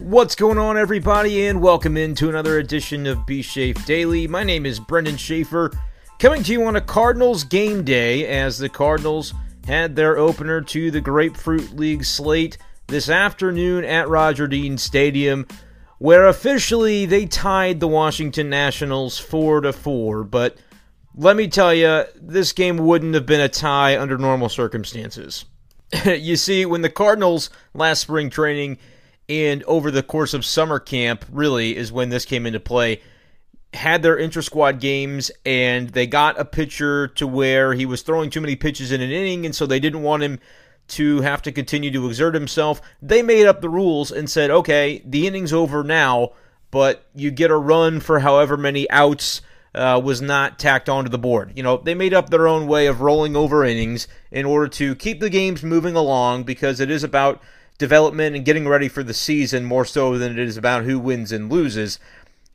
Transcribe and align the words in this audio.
What's 0.00 0.36
going 0.36 0.58
on, 0.58 0.78
everybody, 0.78 1.46
and 1.46 1.60
welcome 1.60 1.96
into 1.96 2.28
another 2.28 2.58
edition 2.58 3.04
of 3.04 3.26
B 3.26 3.42
Shafe 3.42 3.84
Daily. 3.84 4.28
My 4.28 4.44
name 4.44 4.64
is 4.64 4.78
Brendan 4.78 5.16
Schaefer, 5.16 5.72
coming 6.20 6.44
to 6.44 6.52
you 6.52 6.64
on 6.66 6.76
a 6.76 6.80
Cardinals 6.80 7.42
game 7.42 7.82
day 7.82 8.24
as 8.28 8.58
the 8.58 8.68
Cardinals 8.68 9.34
had 9.66 9.96
their 9.96 10.16
opener 10.16 10.60
to 10.60 10.92
the 10.92 11.00
Grapefruit 11.00 11.76
League 11.76 12.04
slate 12.04 12.58
this 12.86 13.10
afternoon 13.10 13.84
at 13.84 14.08
Roger 14.08 14.46
Dean 14.46 14.78
Stadium, 14.78 15.48
where 15.98 16.28
officially 16.28 17.04
they 17.04 17.26
tied 17.26 17.80
the 17.80 17.88
Washington 17.88 18.48
Nationals 18.48 19.18
4 19.18 19.62
to 19.62 19.72
4. 19.72 20.22
But 20.22 20.58
let 21.16 21.34
me 21.34 21.48
tell 21.48 21.74
you, 21.74 22.04
this 22.14 22.52
game 22.52 22.76
wouldn't 22.76 23.14
have 23.14 23.26
been 23.26 23.40
a 23.40 23.48
tie 23.48 23.98
under 23.98 24.16
normal 24.16 24.48
circumstances. 24.48 25.44
you 26.04 26.36
see, 26.36 26.64
when 26.66 26.82
the 26.82 26.88
Cardinals 26.88 27.50
last 27.74 28.02
spring 28.02 28.30
training 28.30 28.78
and 29.28 29.62
over 29.64 29.90
the 29.90 30.02
course 30.02 30.34
of 30.34 30.44
summer 30.44 30.78
camp, 30.78 31.24
really, 31.30 31.76
is 31.76 31.92
when 31.92 32.08
this 32.08 32.24
came 32.24 32.46
into 32.46 32.60
play. 32.60 33.02
Had 33.74 34.02
their 34.02 34.16
inter 34.16 34.40
squad 34.40 34.80
games, 34.80 35.30
and 35.44 35.90
they 35.90 36.06
got 36.06 36.40
a 36.40 36.44
pitcher 36.44 37.08
to 37.08 37.26
where 37.26 37.74
he 37.74 37.84
was 37.84 38.02
throwing 38.02 38.30
too 38.30 38.40
many 38.40 38.56
pitches 38.56 38.92
in 38.92 39.00
an 39.00 39.10
inning, 39.10 39.44
and 39.44 39.54
so 39.54 39.66
they 39.66 39.80
didn't 39.80 40.02
want 40.02 40.22
him 40.22 40.40
to 40.88 41.20
have 41.20 41.42
to 41.42 41.52
continue 41.52 41.90
to 41.90 42.06
exert 42.06 42.34
himself. 42.34 42.80
They 43.02 43.20
made 43.22 43.46
up 43.46 43.60
the 43.60 43.68
rules 43.68 44.10
and 44.10 44.28
said, 44.28 44.50
okay, 44.50 45.02
the 45.04 45.26
inning's 45.26 45.52
over 45.52 45.84
now, 45.84 46.32
but 46.70 47.06
you 47.14 47.30
get 47.30 47.50
a 47.50 47.56
run 47.56 48.00
for 48.00 48.20
however 48.20 48.56
many 48.56 48.88
outs 48.90 49.42
uh, 49.74 50.00
was 50.02 50.22
not 50.22 50.58
tacked 50.58 50.88
onto 50.88 51.10
the 51.10 51.18
board. 51.18 51.52
You 51.54 51.62
know, 51.62 51.76
they 51.76 51.94
made 51.94 52.14
up 52.14 52.30
their 52.30 52.48
own 52.48 52.66
way 52.66 52.86
of 52.86 53.02
rolling 53.02 53.36
over 53.36 53.64
innings 53.64 54.08
in 54.30 54.46
order 54.46 54.68
to 54.68 54.94
keep 54.94 55.20
the 55.20 55.30
games 55.30 55.62
moving 55.62 55.94
along 55.94 56.44
because 56.44 56.80
it 56.80 56.90
is 56.90 57.04
about 57.04 57.42
development 57.78 58.36
and 58.36 58.44
getting 58.44 58.68
ready 58.68 58.88
for 58.88 59.02
the 59.02 59.14
season 59.14 59.64
more 59.64 59.84
so 59.84 60.18
than 60.18 60.32
it 60.32 60.38
is 60.38 60.56
about 60.56 60.84
who 60.84 60.98
wins 60.98 61.32
and 61.32 61.50
loses. 61.50 61.98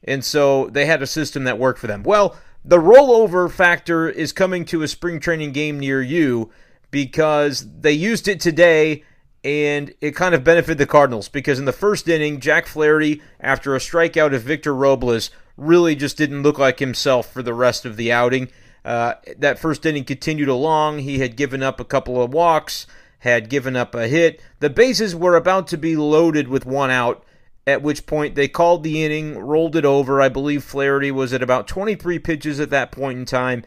And 0.04 0.24
so 0.24 0.68
they 0.68 0.86
had 0.86 1.02
a 1.02 1.08
system 1.08 1.46
that 1.46 1.58
worked 1.58 1.80
for 1.80 1.88
them. 1.88 2.04
Well, 2.04 2.38
the 2.64 2.78
rollover 2.78 3.52
factor 3.52 4.10
is 4.10 4.32
coming 4.32 4.66
to 4.66 4.84
a 4.84 4.88
spring 4.88 5.20
training 5.20 5.54
game 5.54 5.80
near 5.80 6.02
you 6.02 6.52
because 6.92 7.68
they 7.80 7.92
used 7.92 8.28
it 8.28 8.40
today 8.40 9.04
and 9.44 9.94
it 10.00 10.16
kind 10.16 10.34
of 10.34 10.44
benefited 10.44 10.78
the 10.78 10.86
Cardinals 10.86 11.28
because 11.28 11.60
in 11.60 11.66
the 11.66 11.74
first 11.74 12.08
inning, 12.08 12.40
Jack 12.40 12.66
Flaherty, 12.66 13.22
after 13.40 13.76
a 13.76 13.80
strikeout 13.80 14.34
of 14.34 14.44
Victor 14.44 14.74
Robles, 14.74 15.30
really 15.58 15.96
just 15.96 16.18
didn't 16.18 16.44
look 16.44 16.58
like 16.58 16.80
himself 16.80 17.32
for 17.32 17.44
the 17.44 17.54
rest 17.54 17.86
of 17.86 17.98
the 17.98 18.12
outing. 18.12 18.50
Uh, 18.86 19.16
that 19.38 19.60
first 19.60 19.86
inning 19.86 20.04
continued 20.04 20.50
along. 20.50 21.00
He 21.00 21.20
had 21.20 21.36
given 21.36 21.62
up 21.62 21.80
a 21.80 21.86
couple 21.86 22.22
of 22.22 22.34
walks, 22.34 22.88
had 23.24 23.50
given 23.50 23.78
up 23.78 23.96
a 23.96 24.10
hit. 24.10 24.42
The 24.60 24.70
bases 24.70 25.16
were 25.16 25.38
about 25.38 25.68
to 25.68 25.78
be 25.78 25.96
loaded 25.96 26.50
with 26.50 26.66
one 26.66 26.92
out, 26.92 27.24
at 27.66 27.82
which 27.82 28.06
point 28.06 28.36
they 28.36 28.50
called 28.50 28.84
the 28.84 29.04
inning, 29.04 29.38
rolled 29.40 29.78
it 29.78 29.86
over. 29.86 30.22
I 30.22 30.28
believe 30.28 30.62
Flaherty 30.62 31.10
was 31.10 31.32
at 31.32 31.42
about 31.42 31.66
23 31.66 32.20
pitches 32.20 32.60
at 32.60 32.70
that 32.72 32.92
point 32.92 33.18
in 33.18 33.26
time. 33.26 33.64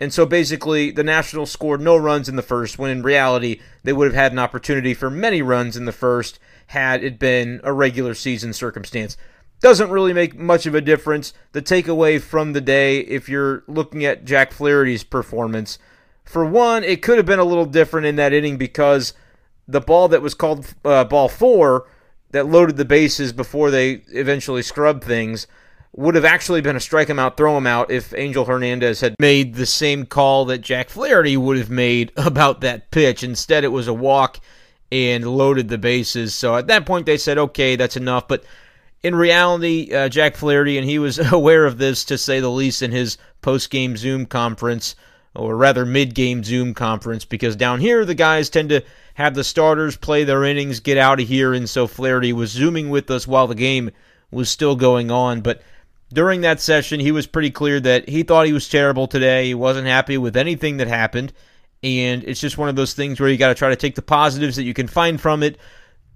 And 0.00 0.12
so 0.14 0.24
basically, 0.26 0.92
the 0.92 1.02
Nationals 1.02 1.50
scored 1.50 1.80
no 1.80 1.96
runs 1.96 2.28
in 2.28 2.36
the 2.36 2.42
first, 2.42 2.78
when 2.78 2.92
in 2.92 3.02
reality, 3.02 3.60
they 3.82 3.92
would 3.92 4.06
have 4.06 4.14
had 4.14 4.30
an 4.30 4.38
opportunity 4.38 4.94
for 4.94 5.10
many 5.10 5.42
runs 5.42 5.76
in 5.76 5.86
the 5.86 5.92
first 5.92 6.38
had 6.68 7.02
it 7.02 7.18
been 7.18 7.60
a 7.64 7.72
regular 7.72 8.14
season 8.14 8.52
circumstance. 8.52 9.16
Doesn't 9.60 9.90
really 9.90 10.12
make 10.12 10.38
much 10.38 10.66
of 10.66 10.74
a 10.76 10.80
difference. 10.80 11.34
The 11.50 11.60
takeaway 11.60 12.20
from 12.20 12.52
the 12.52 12.60
day, 12.60 13.00
if 13.00 13.28
you're 13.28 13.64
looking 13.66 14.04
at 14.04 14.24
Jack 14.24 14.52
Flaherty's 14.52 15.02
performance, 15.02 15.80
for 16.30 16.44
one, 16.44 16.84
it 16.84 17.02
could 17.02 17.16
have 17.16 17.26
been 17.26 17.40
a 17.40 17.44
little 17.44 17.66
different 17.66 18.06
in 18.06 18.14
that 18.16 18.32
inning 18.32 18.56
because 18.56 19.14
the 19.66 19.80
ball 19.80 20.06
that 20.08 20.22
was 20.22 20.32
called 20.32 20.74
uh, 20.84 21.02
ball 21.02 21.28
four 21.28 21.88
that 22.30 22.46
loaded 22.46 22.76
the 22.76 22.84
bases 22.84 23.32
before 23.32 23.72
they 23.72 24.02
eventually 24.10 24.62
scrubbed 24.62 25.02
things 25.02 25.48
would 25.96 26.14
have 26.14 26.24
actually 26.24 26.60
been 26.60 26.76
a 26.76 26.80
strike 26.80 27.08
him 27.08 27.18
out, 27.18 27.36
throw 27.36 27.56
him 27.58 27.66
out 27.66 27.90
if 27.90 28.14
Angel 28.14 28.44
Hernandez 28.44 29.00
had 29.00 29.16
made 29.18 29.54
the 29.54 29.66
same 29.66 30.06
call 30.06 30.44
that 30.44 30.60
Jack 30.60 30.88
Flaherty 30.88 31.36
would 31.36 31.58
have 31.58 31.68
made 31.68 32.12
about 32.16 32.60
that 32.60 32.92
pitch. 32.92 33.24
Instead, 33.24 33.64
it 33.64 33.68
was 33.68 33.88
a 33.88 33.92
walk 33.92 34.38
and 34.92 35.26
loaded 35.26 35.68
the 35.68 35.78
bases. 35.78 36.32
So 36.32 36.56
at 36.56 36.68
that 36.68 36.86
point, 36.86 37.06
they 37.06 37.18
said, 37.18 37.38
okay, 37.38 37.74
that's 37.74 37.96
enough. 37.96 38.28
But 38.28 38.44
in 39.02 39.16
reality, 39.16 39.92
uh, 39.92 40.08
Jack 40.08 40.36
Flaherty, 40.36 40.78
and 40.78 40.88
he 40.88 41.00
was 41.00 41.18
aware 41.32 41.66
of 41.66 41.78
this 41.78 42.04
to 42.04 42.16
say 42.16 42.38
the 42.38 42.48
least 42.48 42.82
in 42.82 42.92
his 42.92 43.18
post 43.42 43.70
game 43.70 43.96
Zoom 43.96 44.26
conference, 44.26 44.94
or 45.34 45.56
rather 45.56 45.86
mid 45.86 46.14
game 46.14 46.42
Zoom 46.42 46.74
conference, 46.74 47.24
because 47.24 47.56
down 47.56 47.80
here, 47.80 48.04
the 48.04 48.14
guys 48.14 48.50
tend 48.50 48.70
to 48.70 48.82
have 49.14 49.34
the 49.34 49.44
starters 49.44 49.96
play 49.96 50.24
their 50.24 50.44
innings, 50.44 50.80
get 50.80 50.98
out 50.98 51.20
of 51.20 51.28
here. 51.28 51.52
And 51.52 51.68
so 51.68 51.86
Flaherty 51.86 52.32
was 52.32 52.50
Zooming 52.50 52.90
with 52.90 53.10
us 53.10 53.26
while 53.26 53.46
the 53.46 53.54
game 53.54 53.90
was 54.30 54.50
still 54.50 54.76
going 54.76 55.10
on. 55.10 55.40
But 55.40 55.62
during 56.12 56.40
that 56.40 56.60
session, 56.60 57.00
he 57.00 57.12
was 57.12 57.26
pretty 57.26 57.50
clear 57.50 57.80
that 57.80 58.08
he 58.08 58.22
thought 58.22 58.46
he 58.46 58.52
was 58.52 58.68
terrible 58.68 59.06
today. 59.06 59.46
He 59.46 59.54
wasn't 59.54 59.86
happy 59.86 60.18
with 60.18 60.36
anything 60.36 60.78
that 60.78 60.88
happened. 60.88 61.32
And 61.82 62.24
it's 62.24 62.40
just 62.40 62.58
one 62.58 62.68
of 62.68 62.76
those 62.76 62.94
things 62.94 63.20
where 63.20 63.28
you 63.28 63.38
got 63.38 63.48
to 63.48 63.54
try 63.54 63.70
to 63.70 63.76
take 63.76 63.94
the 63.94 64.02
positives 64.02 64.56
that 64.56 64.64
you 64.64 64.74
can 64.74 64.86
find 64.86 65.20
from 65.20 65.42
it, 65.42 65.58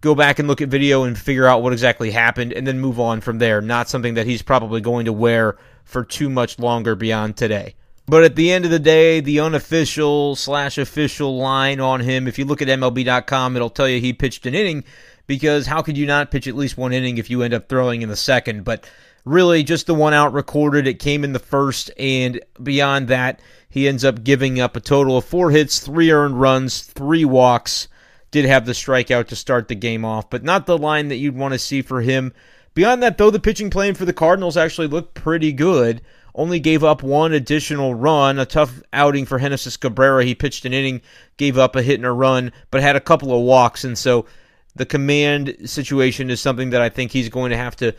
go 0.00 0.14
back 0.14 0.38
and 0.38 0.46
look 0.46 0.60
at 0.60 0.68
video 0.68 1.04
and 1.04 1.16
figure 1.16 1.46
out 1.46 1.62
what 1.62 1.72
exactly 1.72 2.10
happened, 2.10 2.52
and 2.52 2.66
then 2.66 2.80
move 2.80 3.00
on 3.00 3.20
from 3.20 3.38
there. 3.38 3.60
Not 3.62 3.88
something 3.88 4.14
that 4.14 4.26
he's 4.26 4.42
probably 4.42 4.80
going 4.80 5.06
to 5.06 5.12
wear 5.12 5.56
for 5.84 6.04
too 6.04 6.28
much 6.28 6.58
longer 6.58 6.94
beyond 6.94 7.36
today. 7.36 7.76
But 8.06 8.24
at 8.24 8.36
the 8.36 8.52
end 8.52 8.66
of 8.66 8.70
the 8.70 8.78
day, 8.78 9.20
the 9.20 9.40
unofficial 9.40 10.36
slash 10.36 10.76
official 10.76 11.38
line 11.38 11.80
on 11.80 12.00
him, 12.00 12.28
if 12.28 12.38
you 12.38 12.44
look 12.44 12.60
at 12.60 12.68
MLB.com, 12.68 13.56
it'll 13.56 13.70
tell 13.70 13.88
you 13.88 14.00
he 14.00 14.12
pitched 14.12 14.44
an 14.44 14.54
inning 14.54 14.84
because 15.26 15.66
how 15.66 15.80
could 15.80 15.96
you 15.96 16.06
not 16.06 16.30
pitch 16.30 16.46
at 16.46 16.54
least 16.54 16.76
one 16.76 16.92
inning 16.92 17.16
if 17.16 17.30
you 17.30 17.42
end 17.42 17.54
up 17.54 17.68
throwing 17.68 18.02
in 18.02 18.10
the 18.10 18.16
second? 18.16 18.64
But 18.64 18.88
really, 19.24 19.62
just 19.62 19.86
the 19.86 19.94
one 19.94 20.12
out 20.12 20.34
recorded. 20.34 20.86
It 20.86 20.98
came 20.98 21.24
in 21.24 21.32
the 21.32 21.38
first, 21.38 21.90
and 21.98 22.40
beyond 22.62 23.08
that, 23.08 23.40
he 23.70 23.88
ends 23.88 24.04
up 24.04 24.22
giving 24.22 24.60
up 24.60 24.76
a 24.76 24.80
total 24.80 25.16
of 25.16 25.24
four 25.24 25.50
hits, 25.50 25.80
three 25.80 26.10
earned 26.10 26.38
runs, 26.38 26.82
three 26.82 27.24
walks. 27.24 27.88
Did 28.30 28.44
have 28.44 28.66
the 28.66 28.72
strikeout 28.72 29.28
to 29.28 29.36
start 29.36 29.68
the 29.68 29.74
game 29.74 30.04
off, 30.04 30.28
but 30.28 30.44
not 30.44 30.66
the 30.66 30.76
line 30.76 31.08
that 31.08 31.16
you'd 31.16 31.36
want 31.36 31.54
to 31.54 31.58
see 31.58 31.80
for 31.80 32.02
him. 32.02 32.34
Beyond 32.74 33.02
that, 33.02 33.16
though, 33.16 33.30
the 33.30 33.38
pitching 33.38 33.70
plan 33.70 33.94
for 33.94 34.04
the 34.04 34.12
Cardinals 34.12 34.56
actually 34.56 34.88
looked 34.88 35.14
pretty 35.14 35.52
good. 35.52 36.02
Only 36.34 36.58
gave 36.58 36.82
up 36.82 37.02
one 37.02 37.32
additional 37.32 37.94
run. 37.94 38.38
A 38.38 38.46
tough 38.46 38.82
outing 38.92 39.24
for 39.24 39.38
Genesis 39.38 39.76
Cabrera. 39.76 40.24
He 40.24 40.34
pitched 40.34 40.64
an 40.64 40.72
inning, 40.72 41.00
gave 41.36 41.56
up 41.56 41.76
a 41.76 41.82
hit 41.82 41.96
and 41.96 42.06
a 42.06 42.12
run, 42.12 42.52
but 42.70 42.82
had 42.82 42.96
a 42.96 43.00
couple 43.00 43.32
of 43.32 43.44
walks. 43.44 43.84
And 43.84 43.96
so 43.96 44.26
the 44.74 44.86
command 44.86 45.56
situation 45.64 46.30
is 46.30 46.40
something 46.40 46.70
that 46.70 46.82
I 46.82 46.88
think 46.88 47.12
he's 47.12 47.28
going 47.28 47.50
to 47.50 47.56
have 47.56 47.76
to 47.76 47.94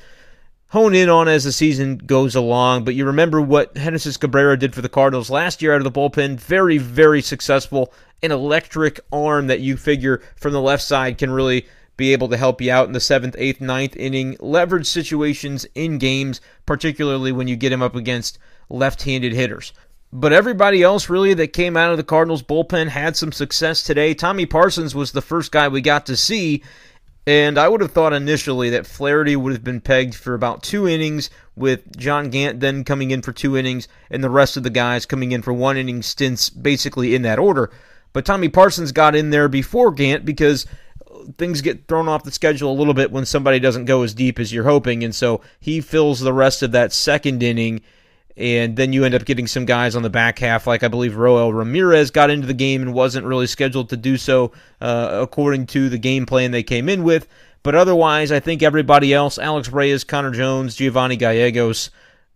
hone 0.70 0.94
in 0.94 1.08
on 1.08 1.30
as 1.30 1.46
the 1.46 1.52
season 1.54 1.98
goes 1.98 2.36
along. 2.36 2.84
But 2.84 2.96
you 2.96 3.06
remember 3.06 3.40
what 3.40 3.76
Genesis 3.76 4.18
Cabrera 4.18 4.58
did 4.58 4.76
for 4.76 4.82
the 4.82 4.90
Cardinals 4.90 5.30
last 5.30 5.62
year 5.62 5.74
out 5.74 5.86
of 5.86 5.86
the 5.86 5.92
bullpen. 5.92 6.38
Very, 6.38 6.78
very 6.78 7.22
successful. 7.22 7.94
An 8.22 8.32
electric 8.32 9.00
arm 9.14 9.48
that 9.48 9.62
you 9.62 9.78
figure 9.78 10.22
from 10.36 10.52
the 10.52 10.62
left 10.62 10.84
side 10.84 11.18
can 11.18 11.32
really 11.32 11.66
be 11.98 12.12
able 12.14 12.28
to 12.30 12.38
help 12.38 12.62
you 12.62 12.72
out 12.72 12.88
in 12.88 12.94
the 12.94 13.00
seventh, 13.00 13.36
eighth, 13.38 13.62
ninth 13.62 13.96
inning, 13.96 14.36
leverage 14.40 14.88
situations 14.88 15.66
in 15.76 15.98
games, 15.98 16.42
particularly 16.66 17.32
when 17.32 17.48
you 17.48 17.56
get 17.56 17.72
him 17.72 17.82
up 17.82 17.96
against 17.96 18.38
left 18.70 19.04
handed 19.04 19.34
hitters. 19.34 19.74
But 20.12 20.34
everybody 20.34 20.82
else, 20.82 21.10
really, 21.10 21.34
that 21.34 21.54
came 21.54 21.76
out 21.76 21.92
of 21.92 21.98
the 21.98 22.04
Cardinals 22.04 22.44
bullpen 22.44 22.88
had 22.88 23.18
some 23.18 23.32
success 23.32 23.84
today. 23.84 24.14
Tommy 24.14 24.46
Parsons 24.46 24.96
was 24.96 25.12
the 25.12 25.22
first 25.22 25.52
guy 25.52 25.68
we 25.68 25.82
got 25.82 26.06
to 26.06 26.16
see, 26.16 26.64
and 27.28 27.58
I 27.58 27.68
would 27.68 27.82
have 27.82 27.92
thought 27.92 28.14
initially 28.14 28.70
that 28.70 28.88
Flaherty 28.88 29.36
would 29.36 29.54
have 29.54 29.64
been 29.64 29.82
pegged 29.82 30.16
for 30.16 30.34
about 30.34 30.64
two 30.64 30.88
innings, 30.88 31.30
with 31.56 31.98
John 31.98 32.30
Gant 32.30 32.60
then 32.60 32.84
coming 32.84 33.12
in 33.12 33.22
for 33.22 33.32
two 33.32 33.58
innings, 33.58 33.88
and 34.10 34.24
the 34.24 34.30
rest 34.30 34.58
of 34.58 34.64
the 34.64 34.70
guys 34.70 35.06
coming 35.06 35.32
in 35.32 35.42
for 35.42 35.54
one 35.54 35.76
inning 35.76 36.02
stints, 36.02 36.50
basically 36.50 37.16
in 37.16 37.24
that 37.24 37.40
order. 37.40 37.72
But 38.14 38.26
Tommy 38.26 38.48
Parsons 38.48 38.94
got 38.94 39.16
in 39.16 39.32
there 39.32 39.50
before 39.50 39.92
Gant 39.92 40.24
because 40.24 40.66
things 41.38 41.62
get 41.62 41.88
thrown 41.88 42.08
off 42.08 42.24
the 42.24 42.32
schedule 42.32 42.72
a 42.72 42.78
little 42.78 42.94
bit 42.94 43.12
when 43.12 43.26
somebody 43.26 43.60
doesn't 43.60 43.86
go 43.86 44.04
as 44.04 44.14
deep 44.14 44.40
as 44.40 44.54
you're 44.54 44.64
hoping, 44.64 45.04
and 45.04 45.14
so 45.14 45.42
he 45.60 45.82
fills 45.82 46.20
the 46.20 46.34
rest 46.34 46.62
of 46.64 46.72
that 46.72 46.94
second 46.94 47.42
inning 47.44 47.82
And 48.38 48.76
then 48.76 48.92
you 48.92 49.06
end 49.06 49.16
up 49.16 49.24
getting 49.24 49.48
some 49.48 49.66
guys 49.66 49.96
on 49.96 50.04
the 50.04 50.10
back 50.10 50.40
half, 50.40 50.68
like 50.68 50.84
I 50.84 50.90
believe 50.90 51.16
Roel 51.16 51.54
Ramirez 51.54 52.12
got 52.12 52.30
into 52.30 52.48
the 52.48 52.54
game 52.54 52.82
and 52.82 52.94
wasn't 52.94 53.26
really 53.26 53.48
scheduled 53.48 53.90
to 53.90 53.98
do 53.98 54.18
so 54.18 54.52
uh, 54.82 55.10
according 55.22 55.68
to 55.68 55.88
the 55.88 55.98
game 55.98 56.26
plan 56.26 56.52
they 56.52 56.64
came 56.64 56.90
in 56.90 57.04
with. 57.04 57.28
But 57.64 57.76
otherwise, 57.76 58.32
I 58.32 58.42
think 58.42 58.62
everybody 58.62 59.14
else, 59.14 59.40
Alex 59.40 59.70
Reyes, 59.70 60.04
Connor 60.04 60.32
Jones, 60.32 60.76
Giovanny 60.76 61.18
Gallegos, 61.18 61.90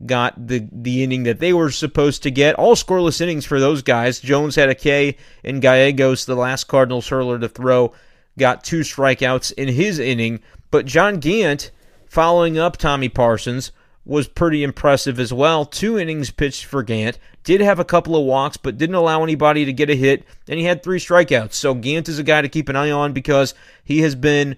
got 0.05 0.47
the 0.47 0.67
the 0.71 1.03
inning 1.03 1.23
that 1.23 1.39
they 1.39 1.51
were 1.51 1.69
supposed 1.69 2.23
to 2.23 2.31
get. 2.31 2.55
All 2.55 2.75
scoreless 2.75 3.19
innings 3.19 3.45
for 3.45 3.59
those 3.59 3.81
guys. 3.81 4.21
Jones 4.21 4.55
had 4.55 4.69
a 4.69 4.75
K, 4.75 5.17
and 5.43 5.61
Gallegos, 5.61 6.25
the 6.25 6.35
last 6.35 6.63
Cardinals 6.63 7.09
hurler 7.09 7.37
to 7.37 7.49
throw, 7.49 7.93
got 8.39 8.63
two 8.63 8.79
strikeouts 8.79 9.53
in 9.53 9.67
his 9.67 9.99
inning. 9.99 10.39
But 10.71 10.85
John 10.85 11.19
Gant, 11.19 11.71
following 12.07 12.57
up 12.57 12.77
Tommy 12.77 13.09
Parsons, 13.09 13.71
was 14.05 14.27
pretty 14.27 14.63
impressive 14.63 15.19
as 15.19 15.31
well. 15.31 15.65
Two 15.65 15.99
innings 15.99 16.31
pitched 16.31 16.65
for 16.65 16.81
Gant. 16.81 17.19
Did 17.43 17.61
have 17.61 17.79
a 17.79 17.85
couple 17.85 18.15
of 18.15 18.25
walks, 18.25 18.57
but 18.57 18.77
didn't 18.77 18.95
allow 18.95 19.23
anybody 19.23 19.65
to 19.65 19.73
get 19.73 19.89
a 19.89 19.95
hit, 19.95 20.23
and 20.47 20.59
he 20.59 20.65
had 20.65 20.81
three 20.81 20.99
strikeouts. 20.99 21.53
So 21.53 21.75
Gant 21.75 22.09
is 22.09 22.17
a 22.17 22.23
guy 22.23 22.41
to 22.41 22.49
keep 22.49 22.69
an 22.69 22.75
eye 22.75 22.89
on 22.89 23.13
because 23.13 23.53
he 23.83 23.99
has 24.01 24.15
been 24.15 24.55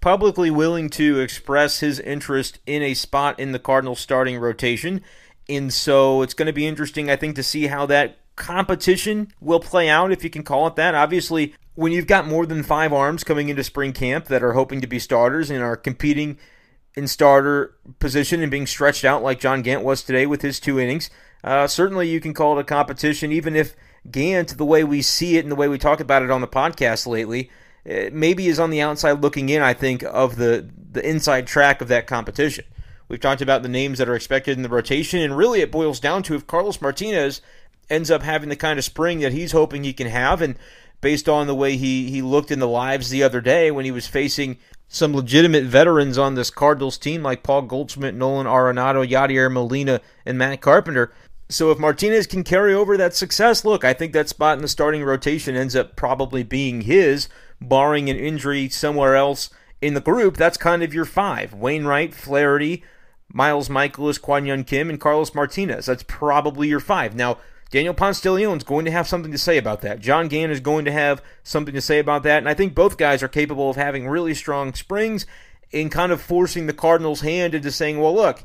publicly 0.00 0.50
willing 0.50 0.88
to 0.90 1.20
express 1.20 1.80
his 1.80 2.00
interest 2.00 2.58
in 2.66 2.82
a 2.82 2.94
spot 2.94 3.38
in 3.38 3.52
the 3.52 3.58
Cardinals 3.58 4.00
starting 4.00 4.38
rotation. 4.38 5.02
And 5.48 5.72
so 5.72 6.22
it's 6.22 6.34
going 6.34 6.46
to 6.46 6.52
be 6.52 6.66
interesting, 6.66 7.10
I 7.10 7.16
think, 7.16 7.36
to 7.36 7.42
see 7.42 7.66
how 7.66 7.86
that 7.86 8.18
competition 8.36 9.32
will 9.40 9.60
play 9.60 9.88
out, 9.88 10.12
if 10.12 10.22
you 10.22 10.30
can 10.30 10.42
call 10.42 10.66
it 10.66 10.76
that. 10.76 10.94
Obviously, 10.94 11.54
when 11.76 11.92
you've 11.92 12.06
got 12.06 12.26
more 12.26 12.46
than 12.46 12.62
five 12.62 12.92
arms 12.92 13.22
coming 13.22 13.48
into 13.48 13.62
spring 13.62 13.92
camp 13.92 14.26
that 14.26 14.42
are 14.42 14.54
hoping 14.54 14.80
to 14.80 14.86
be 14.86 14.98
starters 14.98 15.50
and 15.50 15.62
are 15.62 15.76
competing 15.76 16.38
in 16.96 17.06
starter 17.06 17.76
position 17.98 18.40
and 18.42 18.50
being 18.50 18.66
stretched 18.66 19.04
out 19.04 19.22
like 19.22 19.38
John 19.38 19.62
Gant 19.62 19.84
was 19.84 20.02
today 20.02 20.26
with 20.26 20.42
his 20.42 20.58
two 20.58 20.80
innings, 20.80 21.10
uh, 21.44 21.66
certainly 21.66 22.08
you 22.08 22.20
can 22.20 22.34
call 22.34 22.58
it 22.58 22.62
a 22.62 22.64
competition, 22.64 23.30
even 23.30 23.54
if 23.54 23.76
Gant, 24.10 24.56
the 24.56 24.64
way 24.64 24.82
we 24.82 25.02
see 25.02 25.36
it 25.36 25.44
and 25.44 25.52
the 25.52 25.56
way 25.56 25.68
we 25.68 25.78
talk 25.78 26.00
about 26.00 26.22
it 26.22 26.30
on 26.30 26.40
the 26.40 26.48
podcast 26.48 27.06
lately, 27.06 27.50
uh, 27.88 28.10
maybe 28.10 28.46
is 28.48 28.58
on 28.58 28.70
the 28.70 28.80
outside 28.80 29.20
looking 29.20 29.48
in, 29.48 29.62
I 29.62 29.74
think, 29.74 30.02
of 30.02 30.36
the, 30.36 30.68
the 30.92 31.06
inside 31.06 31.46
track 31.46 31.80
of 31.80 31.88
that 31.88 32.06
competition. 32.06 32.64
We've 33.08 33.20
talked 33.20 33.42
about 33.42 33.62
the 33.62 33.68
names 33.68 33.98
that 33.98 34.08
are 34.08 34.16
expected 34.16 34.56
in 34.56 34.62
the 34.62 34.68
rotation, 34.68 35.20
and 35.20 35.36
really 35.36 35.60
it 35.60 35.70
boils 35.70 36.00
down 36.00 36.22
to 36.24 36.34
if 36.34 36.46
Carlos 36.46 36.80
Martinez 36.80 37.40
ends 37.88 38.10
up 38.10 38.22
having 38.22 38.48
the 38.48 38.56
kind 38.56 38.78
of 38.78 38.84
spring 38.84 39.20
that 39.20 39.32
he's 39.32 39.52
hoping 39.52 39.84
he 39.84 39.92
can 39.92 40.08
have, 40.08 40.42
and 40.42 40.56
based 41.00 41.28
on 41.28 41.46
the 41.46 41.54
way 41.54 41.76
he, 41.76 42.10
he 42.10 42.22
looked 42.22 42.50
in 42.50 42.58
the 42.58 42.68
lives 42.68 43.10
the 43.10 43.22
other 43.22 43.40
day 43.40 43.70
when 43.70 43.84
he 43.84 43.90
was 43.90 44.06
facing 44.06 44.58
some 44.88 45.14
legitimate 45.14 45.64
veterans 45.64 46.16
on 46.16 46.34
this 46.34 46.50
Cardinals 46.50 46.98
team 46.98 47.22
like 47.22 47.42
Paul 47.42 47.62
Goldschmidt, 47.62 48.14
Nolan 48.14 48.46
Arenado, 48.46 49.06
Yadier 49.06 49.52
Molina, 49.52 50.00
and 50.24 50.38
Matt 50.38 50.60
Carpenter. 50.60 51.12
So 51.48 51.70
if 51.70 51.78
Martinez 51.78 52.26
can 52.26 52.44
carry 52.44 52.74
over 52.74 52.96
that 52.96 53.14
success, 53.14 53.64
look, 53.64 53.84
I 53.84 53.92
think 53.92 54.12
that 54.12 54.28
spot 54.28 54.58
in 54.58 54.62
the 54.62 54.68
starting 54.68 55.04
rotation 55.04 55.56
ends 55.56 55.76
up 55.76 55.96
probably 55.96 56.42
being 56.42 56.82
his 56.82 57.28
barring 57.60 58.10
an 58.10 58.16
injury 58.16 58.68
somewhere 58.68 59.16
else 59.16 59.50
in 59.80 59.94
the 59.94 60.00
group, 60.00 60.36
that's 60.36 60.56
kind 60.56 60.82
of 60.82 60.94
your 60.94 61.04
five. 61.04 61.52
Wainwright, 61.52 62.14
Flaherty, 62.14 62.82
Miles 63.32 63.68
Mikolas, 63.68 64.20
Kwang 64.20 64.44
Hyun 64.44 64.66
Kim, 64.66 64.88
and 64.88 65.00
Carlos 65.00 65.34
Martinez. 65.34 65.86
That's 65.86 66.04
probably 66.04 66.68
your 66.68 66.80
five. 66.80 67.14
Now, 67.14 67.38
Daniel 67.76 67.94
Leon 68.34 68.56
is 68.56 68.64
going 68.64 68.86
to 68.86 68.90
have 68.90 69.06
something 69.06 69.30
to 69.30 69.36
say 69.36 69.58
about 69.58 69.82
that. 69.82 70.00
John 70.00 70.28
Gant 70.28 70.50
is 70.50 70.60
going 70.60 70.86
to 70.86 70.92
have 70.92 71.22
something 71.42 71.74
to 71.74 71.80
say 71.82 71.98
about 71.98 72.22
that. 72.22 72.38
And 72.38 72.48
I 72.48 72.54
think 72.54 72.74
both 72.74 72.96
guys 72.96 73.22
are 73.22 73.28
capable 73.28 73.68
of 73.68 73.76
having 73.76 74.08
really 74.08 74.32
strong 74.32 74.72
springs 74.72 75.26
in 75.70 75.90
kind 75.90 76.10
of 76.10 76.22
forcing 76.22 76.66
the 76.66 76.72
Cardinals' 76.72 77.20
hand 77.20 77.54
into 77.54 77.70
saying, 77.70 78.00
well, 78.00 78.14
look, 78.14 78.44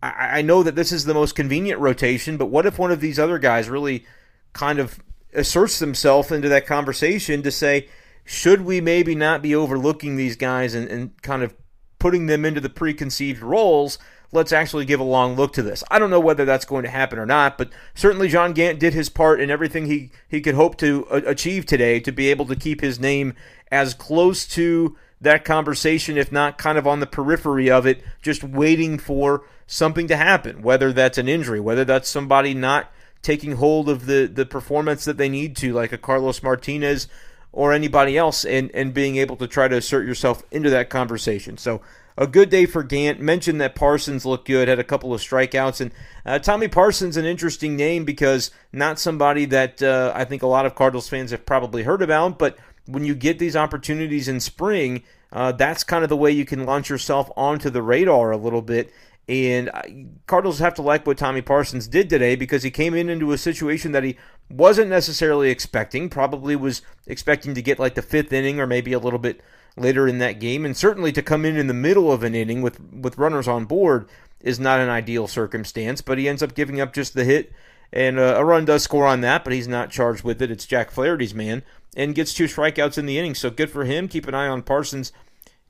I, 0.00 0.38
I 0.38 0.42
know 0.42 0.62
that 0.62 0.76
this 0.76 0.92
is 0.92 1.04
the 1.04 1.14
most 1.14 1.34
convenient 1.34 1.80
rotation, 1.80 2.36
but 2.36 2.46
what 2.46 2.64
if 2.64 2.78
one 2.78 2.92
of 2.92 3.00
these 3.00 3.18
other 3.18 3.40
guys 3.40 3.68
really 3.68 4.06
kind 4.52 4.78
of 4.78 5.00
asserts 5.34 5.80
themselves 5.80 6.30
into 6.30 6.48
that 6.48 6.64
conversation 6.64 7.42
to 7.42 7.50
say, 7.50 7.88
should 8.24 8.60
we 8.60 8.80
maybe 8.80 9.16
not 9.16 9.42
be 9.42 9.52
overlooking 9.52 10.14
these 10.14 10.36
guys 10.36 10.76
and, 10.76 10.86
and 10.86 11.20
kind 11.22 11.42
of 11.42 11.56
putting 11.98 12.26
them 12.26 12.44
into 12.44 12.60
the 12.60 12.70
preconceived 12.70 13.42
roles? 13.42 13.98
Let's 14.32 14.52
actually 14.52 14.84
give 14.84 15.00
a 15.00 15.04
long 15.04 15.34
look 15.34 15.52
to 15.54 15.62
this. 15.62 15.82
I 15.90 15.98
don't 15.98 16.10
know 16.10 16.20
whether 16.20 16.44
that's 16.44 16.64
going 16.64 16.84
to 16.84 16.90
happen 16.90 17.18
or 17.18 17.26
not, 17.26 17.58
but 17.58 17.70
certainly 17.94 18.28
John 18.28 18.52
Gant 18.52 18.78
did 18.78 18.94
his 18.94 19.08
part 19.08 19.40
in 19.40 19.50
everything 19.50 19.86
he, 19.86 20.10
he 20.28 20.40
could 20.40 20.54
hope 20.54 20.76
to 20.78 21.06
uh, 21.10 21.20
achieve 21.26 21.66
today 21.66 21.98
to 22.00 22.12
be 22.12 22.28
able 22.30 22.46
to 22.46 22.54
keep 22.56 22.80
his 22.80 23.00
name 23.00 23.34
as 23.72 23.92
close 23.94 24.46
to 24.48 24.96
that 25.20 25.44
conversation, 25.44 26.16
if 26.16 26.30
not 26.30 26.58
kind 26.58 26.78
of 26.78 26.86
on 26.86 27.00
the 27.00 27.06
periphery 27.06 27.70
of 27.70 27.86
it, 27.86 28.02
just 28.22 28.42
waiting 28.42 28.98
for 28.98 29.42
something 29.66 30.08
to 30.08 30.16
happen, 30.16 30.62
whether 30.62 30.92
that's 30.92 31.18
an 31.18 31.28
injury, 31.28 31.60
whether 31.60 31.84
that's 31.84 32.08
somebody 32.08 32.54
not 32.54 32.90
taking 33.22 33.56
hold 33.56 33.88
of 33.88 34.06
the, 34.06 34.26
the 34.26 34.46
performance 34.46 35.04
that 35.04 35.16
they 35.16 35.28
need 35.28 35.54
to, 35.56 35.72
like 35.72 35.92
a 35.92 35.98
Carlos 35.98 36.42
Martinez 36.42 37.06
or 37.52 37.72
anybody 37.72 38.16
else 38.16 38.44
and, 38.44 38.70
and 38.72 38.94
being 38.94 39.16
able 39.16 39.36
to 39.36 39.46
try 39.46 39.68
to 39.68 39.76
assert 39.76 40.06
yourself 40.06 40.42
into 40.50 40.70
that 40.70 40.88
conversation. 40.88 41.58
So 41.58 41.80
a 42.20 42.26
good 42.26 42.50
day 42.50 42.66
for 42.66 42.82
Gant. 42.84 43.18
Mentioned 43.18 43.60
that 43.62 43.74
Parsons 43.74 44.26
looked 44.26 44.46
good, 44.46 44.68
had 44.68 44.78
a 44.78 44.84
couple 44.84 45.14
of 45.14 45.22
strikeouts, 45.22 45.80
and 45.80 45.90
uh, 46.26 46.38
Tommy 46.38 46.68
Parsons 46.68 47.16
an 47.16 47.24
interesting 47.24 47.76
name 47.76 48.04
because 48.04 48.50
not 48.72 49.00
somebody 49.00 49.46
that 49.46 49.82
uh, 49.82 50.12
I 50.14 50.26
think 50.26 50.42
a 50.42 50.46
lot 50.46 50.66
of 50.66 50.74
Cardinals 50.74 51.08
fans 51.08 51.30
have 51.30 51.46
probably 51.46 51.82
heard 51.82 52.02
about, 52.02 52.38
but 52.38 52.58
when 52.86 53.04
you 53.04 53.14
get 53.14 53.38
these 53.38 53.56
opportunities 53.56 54.28
in 54.28 54.38
spring, 54.38 55.02
uh, 55.32 55.52
that's 55.52 55.82
kind 55.82 56.04
of 56.04 56.10
the 56.10 56.16
way 56.16 56.30
you 56.30 56.44
can 56.44 56.66
launch 56.66 56.90
yourself 56.90 57.30
onto 57.36 57.70
the 57.70 57.82
radar 57.82 58.32
a 58.32 58.36
little 58.36 58.62
bit. 58.62 58.92
And 59.26 59.70
uh, 59.72 59.82
Cardinals 60.26 60.58
have 60.58 60.74
to 60.74 60.82
like 60.82 61.06
what 61.06 61.16
Tommy 61.16 61.40
Parsons 61.40 61.88
did 61.88 62.10
today 62.10 62.36
because 62.36 62.64
he 62.64 62.70
came 62.70 62.94
in 62.94 63.08
into 63.08 63.32
a 63.32 63.38
situation 63.38 63.92
that 63.92 64.02
he 64.02 64.16
wasn't 64.50 64.90
necessarily 64.90 65.50
expecting. 65.50 66.10
Probably 66.10 66.54
was 66.54 66.82
expecting 67.06 67.54
to 67.54 67.62
get 67.62 67.78
like 67.78 67.94
the 67.94 68.02
fifth 68.02 68.32
inning 68.32 68.60
or 68.60 68.66
maybe 68.66 68.92
a 68.92 68.98
little 68.98 69.20
bit 69.20 69.40
later 69.76 70.06
in 70.06 70.18
that 70.18 70.40
game, 70.40 70.64
and 70.64 70.76
certainly 70.76 71.12
to 71.12 71.22
come 71.22 71.44
in 71.44 71.56
in 71.56 71.66
the 71.66 71.74
middle 71.74 72.12
of 72.12 72.22
an 72.22 72.34
inning 72.34 72.62
with 72.62 72.80
with 72.92 73.18
runners 73.18 73.48
on 73.48 73.64
board 73.64 74.08
is 74.40 74.58
not 74.58 74.80
an 74.80 74.88
ideal 74.88 75.26
circumstance. 75.26 76.00
But 76.00 76.18
he 76.18 76.28
ends 76.28 76.42
up 76.42 76.54
giving 76.54 76.80
up 76.80 76.92
just 76.92 77.14
the 77.14 77.24
hit, 77.24 77.52
and 77.92 78.18
uh, 78.18 78.34
a 78.36 78.44
run 78.44 78.64
does 78.64 78.82
score 78.82 79.06
on 79.06 79.20
that, 79.22 79.44
but 79.44 79.52
he's 79.52 79.68
not 79.68 79.90
charged 79.90 80.24
with 80.24 80.40
it. 80.42 80.50
It's 80.50 80.66
Jack 80.66 80.90
Flaherty's 80.90 81.34
man, 81.34 81.62
and 81.96 82.14
gets 82.14 82.34
two 82.34 82.44
strikeouts 82.44 82.98
in 82.98 83.06
the 83.06 83.18
inning. 83.18 83.34
So 83.34 83.50
good 83.50 83.70
for 83.70 83.84
him. 83.84 84.08
Keep 84.08 84.28
an 84.28 84.34
eye 84.34 84.48
on 84.48 84.62
Parsons 84.62 85.12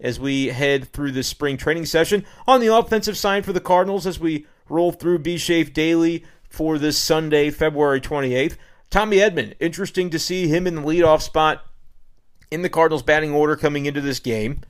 as 0.00 0.18
we 0.18 0.46
head 0.46 0.92
through 0.92 1.12
the 1.12 1.22
spring 1.22 1.56
training 1.56 1.86
session. 1.86 2.24
On 2.46 2.60
the 2.60 2.74
offensive 2.74 3.18
side 3.18 3.44
for 3.44 3.52
the 3.52 3.60
Cardinals, 3.60 4.06
as 4.06 4.18
we 4.18 4.46
roll 4.68 4.92
through 4.92 5.18
B 5.18 5.36
Shafe 5.36 5.72
Daily 5.72 6.24
for 6.48 6.78
this 6.78 6.98
Sunday, 6.98 7.50
February 7.50 8.00
28th, 8.00 8.56
Tommy 8.88 9.18
Edman, 9.18 9.54
interesting 9.60 10.10
to 10.10 10.18
see 10.18 10.48
him 10.48 10.66
in 10.66 10.74
the 10.74 10.82
leadoff 10.82 11.22
spot 11.22 11.64
in 12.50 12.62
the 12.62 12.68
Cardinals 12.68 13.02
batting 13.02 13.32
order 13.32 13.56
coming 13.56 13.86
into 13.86 14.00
this 14.00 14.18
game. 14.18 14.60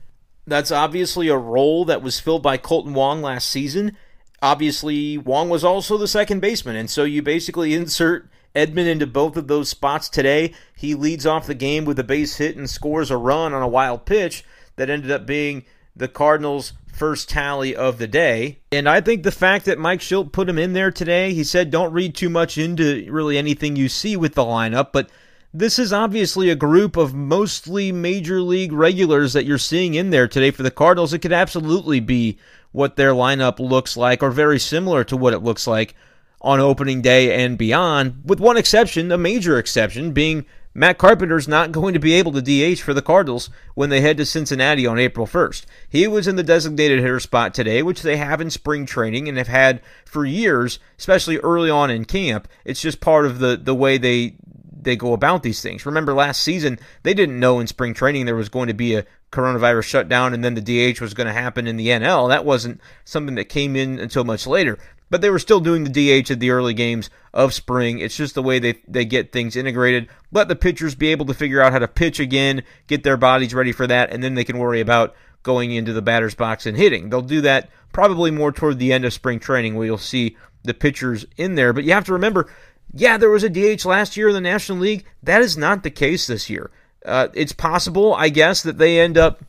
That's 0.45 0.71
obviously 0.71 1.27
a 1.27 1.37
role 1.37 1.85
that 1.85 2.01
was 2.01 2.19
filled 2.19 2.43
by 2.43 2.57
Kolten 2.57 2.93
Wong 2.93 3.21
last 3.21 3.49
season. 3.49 3.97
Obviously, 4.41 5.17
Wong 5.17 5.49
was 5.49 5.63
also 5.63 5.97
the 5.97 6.07
second 6.07 6.39
baseman, 6.39 6.75
and 6.75 6.89
so 6.89 7.03
you 7.03 7.21
basically 7.21 7.73
insert 7.73 8.27
Edman 8.55 8.87
into 8.87 9.05
both 9.05 9.37
of 9.37 9.47
those 9.47 9.69
spots 9.69 10.09
today. 10.09 10.53
He 10.75 10.95
leads 10.95 11.25
off 11.25 11.47
the 11.47 11.53
game 11.53 11.85
with 11.85 11.99
a 11.99 12.03
base 12.03 12.37
hit 12.37 12.57
and 12.57 12.69
scores 12.69 13.11
a 13.11 13.17
run 13.17 13.53
on 13.53 13.61
a 13.61 13.67
wild 13.67 14.05
pitch 14.05 14.43
that 14.77 14.89
ended 14.89 15.11
up 15.11 15.25
being 15.25 15.63
the 15.95 16.07
Cardinals' 16.07 16.73
first 16.91 17.29
tally 17.29 17.75
of 17.75 17.97
the 17.97 18.07
day. 18.07 18.59
And 18.71 18.89
I 18.89 19.01
think 19.01 19.23
the 19.23 19.31
fact 19.31 19.65
that 19.65 19.79
Mike 19.79 20.01
Shildt 20.01 20.31
put 20.31 20.49
him 20.49 20.57
in 20.57 20.73
there 20.73 20.91
today, 20.91 21.33
he 21.33 21.43
said 21.43 21.69
don't 21.69 21.93
read 21.93 22.15
too 22.15 22.29
much 22.29 22.57
into 22.57 23.07
really 23.09 23.37
anything 23.37 23.75
you 23.75 23.89
see 23.89 24.17
with 24.17 24.35
the 24.35 24.43
lineup, 24.43 24.91
but 24.91 25.09
this 25.53 25.77
is 25.77 25.91
obviously 25.91 26.49
a 26.49 26.55
group 26.55 26.95
of 26.95 27.13
mostly 27.13 27.91
major 27.91 28.41
league 28.41 28.71
regulars 28.71 29.33
that 29.33 29.45
you're 29.45 29.57
seeing 29.57 29.95
in 29.95 30.09
there 30.09 30.27
today 30.27 30.51
for 30.51 30.63
the 30.63 30.71
Cardinals. 30.71 31.13
It 31.13 31.19
could 31.19 31.33
absolutely 31.33 31.99
be 31.99 32.37
what 32.71 32.95
their 32.95 33.11
lineup 33.11 33.59
looks 33.59 33.97
like 33.97 34.23
or 34.23 34.31
very 34.31 34.59
similar 34.59 35.03
to 35.03 35.17
what 35.17 35.33
it 35.33 35.39
looks 35.43 35.67
like 35.67 35.93
on 36.39 36.59
opening 36.59 37.01
day 37.01 37.43
and 37.43 37.57
beyond, 37.57 38.21
with 38.25 38.39
one 38.39 38.57
exception, 38.57 39.11
a 39.11 39.17
major 39.17 39.57
exception 39.59 40.13
being 40.13 40.45
Matt 40.73 40.97
Carpenter's 40.97 41.49
not 41.49 41.73
going 41.73 41.93
to 41.93 41.99
be 41.99 42.13
able 42.13 42.31
to 42.31 42.41
DH 42.41 42.79
for 42.79 42.93
the 42.93 43.01
Cardinals 43.01 43.49
when 43.75 43.89
they 43.89 43.99
head 43.99 44.15
to 44.17 44.25
Cincinnati 44.25 44.87
on 44.87 44.97
April 44.97 45.27
1st. 45.27 45.65
He 45.89 46.07
was 46.07 46.27
in 46.27 46.37
the 46.37 46.43
designated 46.43 46.99
hitter 46.99 47.19
spot 47.19 47.53
today, 47.53 47.83
which 47.83 48.01
they 48.01 48.15
have 48.15 48.39
in 48.39 48.49
spring 48.49 48.85
training 48.85 49.27
and 49.27 49.37
have 49.37 49.49
had 49.49 49.81
for 50.05 50.25
years, 50.25 50.79
especially 50.97 51.37
early 51.39 51.69
on 51.69 51.91
in 51.91 52.05
camp. 52.05 52.47
It's 52.63 52.81
just 52.81 53.01
part 53.01 53.25
of 53.25 53.39
the, 53.39 53.57
the 53.57 53.75
way 53.75 53.97
they 53.97 54.35
they 54.81 54.95
go 54.95 55.13
about 55.13 55.43
these 55.43 55.61
things. 55.61 55.85
Remember 55.85 56.13
last 56.13 56.41
season, 56.41 56.79
they 57.03 57.13
didn't 57.13 57.39
know 57.39 57.59
in 57.59 57.67
spring 57.67 57.93
training 57.93 58.25
there 58.25 58.35
was 58.35 58.49
going 58.49 58.67
to 58.67 58.73
be 58.73 58.95
a 58.95 59.05
coronavirus 59.31 59.83
shutdown 59.83 60.33
and 60.33 60.43
then 60.43 60.55
the 60.55 60.93
DH 60.93 60.99
was 60.99 61.13
going 61.13 61.27
to 61.27 61.33
happen 61.33 61.67
in 61.67 61.77
the 61.77 61.87
NL. 61.87 62.29
That 62.29 62.45
wasn't 62.45 62.81
something 63.05 63.35
that 63.35 63.45
came 63.45 63.75
in 63.75 63.99
until 63.99 64.23
much 64.23 64.45
later 64.45 64.77
but 65.11 65.19
they 65.19 65.29
were 65.29 65.37
still 65.37 65.59
doing 65.59 65.83
the 65.83 65.89
DH 66.23 66.31
at 66.31 66.39
the 66.39 66.49
early 66.49 66.73
games 66.73 67.11
of 67.33 67.53
spring. 67.53 67.99
It's 67.99 68.15
just 68.15 68.33
the 68.33 68.41
way 68.41 68.57
they, 68.57 68.77
they 68.87 69.05
get 69.05 69.31
things 69.31 69.55
integrated. 69.57 70.07
Let 70.31 70.47
the 70.47 70.55
pitchers 70.55 70.95
be 70.95 71.09
able 71.09 71.25
to 71.25 71.33
figure 71.33 71.61
out 71.61 71.73
how 71.73 71.79
to 71.79 71.87
pitch 71.87 72.19
again, 72.19 72.63
get 72.87 73.03
their 73.03 73.17
bodies 73.17 73.53
ready 73.53 73.73
for 73.73 73.85
that, 73.85 74.09
and 74.11 74.23
then 74.23 74.33
they 74.33 74.45
can 74.45 74.57
worry 74.57 74.79
about 74.79 75.13
going 75.43 75.71
into 75.71 75.91
the 75.91 76.01
batter's 76.01 76.33
box 76.33 76.65
and 76.65 76.77
hitting. 76.77 77.09
They'll 77.09 77.21
do 77.21 77.41
that 77.41 77.69
probably 77.91 78.31
more 78.31 78.53
toward 78.53 78.79
the 78.79 78.93
end 78.93 79.03
of 79.03 79.11
spring 79.11 79.39
training 79.39 79.75
where 79.75 79.85
you'll 79.85 79.97
see 79.97 80.37
the 80.63 80.73
pitchers 80.73 81.25
in 81.35 81.55
there. 81.55 81.73
But 81.73 81.83
you 81.83 81.91
have 81.91 82.05
to 82.05 82.13
remember, 82.13 82.49
yeah, 82.93 83.17
there 83.17 83.29
was 83.29 83.43
a 83.43 83.49
DH 83.49 83.85
last 83.85 84.17
year 84.17 84.29
in 84.29 84.33
the 84.33 84.41
National 84.41 84.79
League. 84.79 85.05
That 85.23 85.41
is 85.41 85.57
not 85.57 85.83
the 85.83 85.91
case 85.91 86.27
this 86.27 86.49
year. 86.49 86.71
Uh, 87.05 87.29
it's 87.33 87.53
possible, 87.53 88.13
I 88.13 88.29
guess, 88.29 88.63
that 88.63 88.77
they 88.77 88.99
end 88.99 89.17
up 89.17 89.43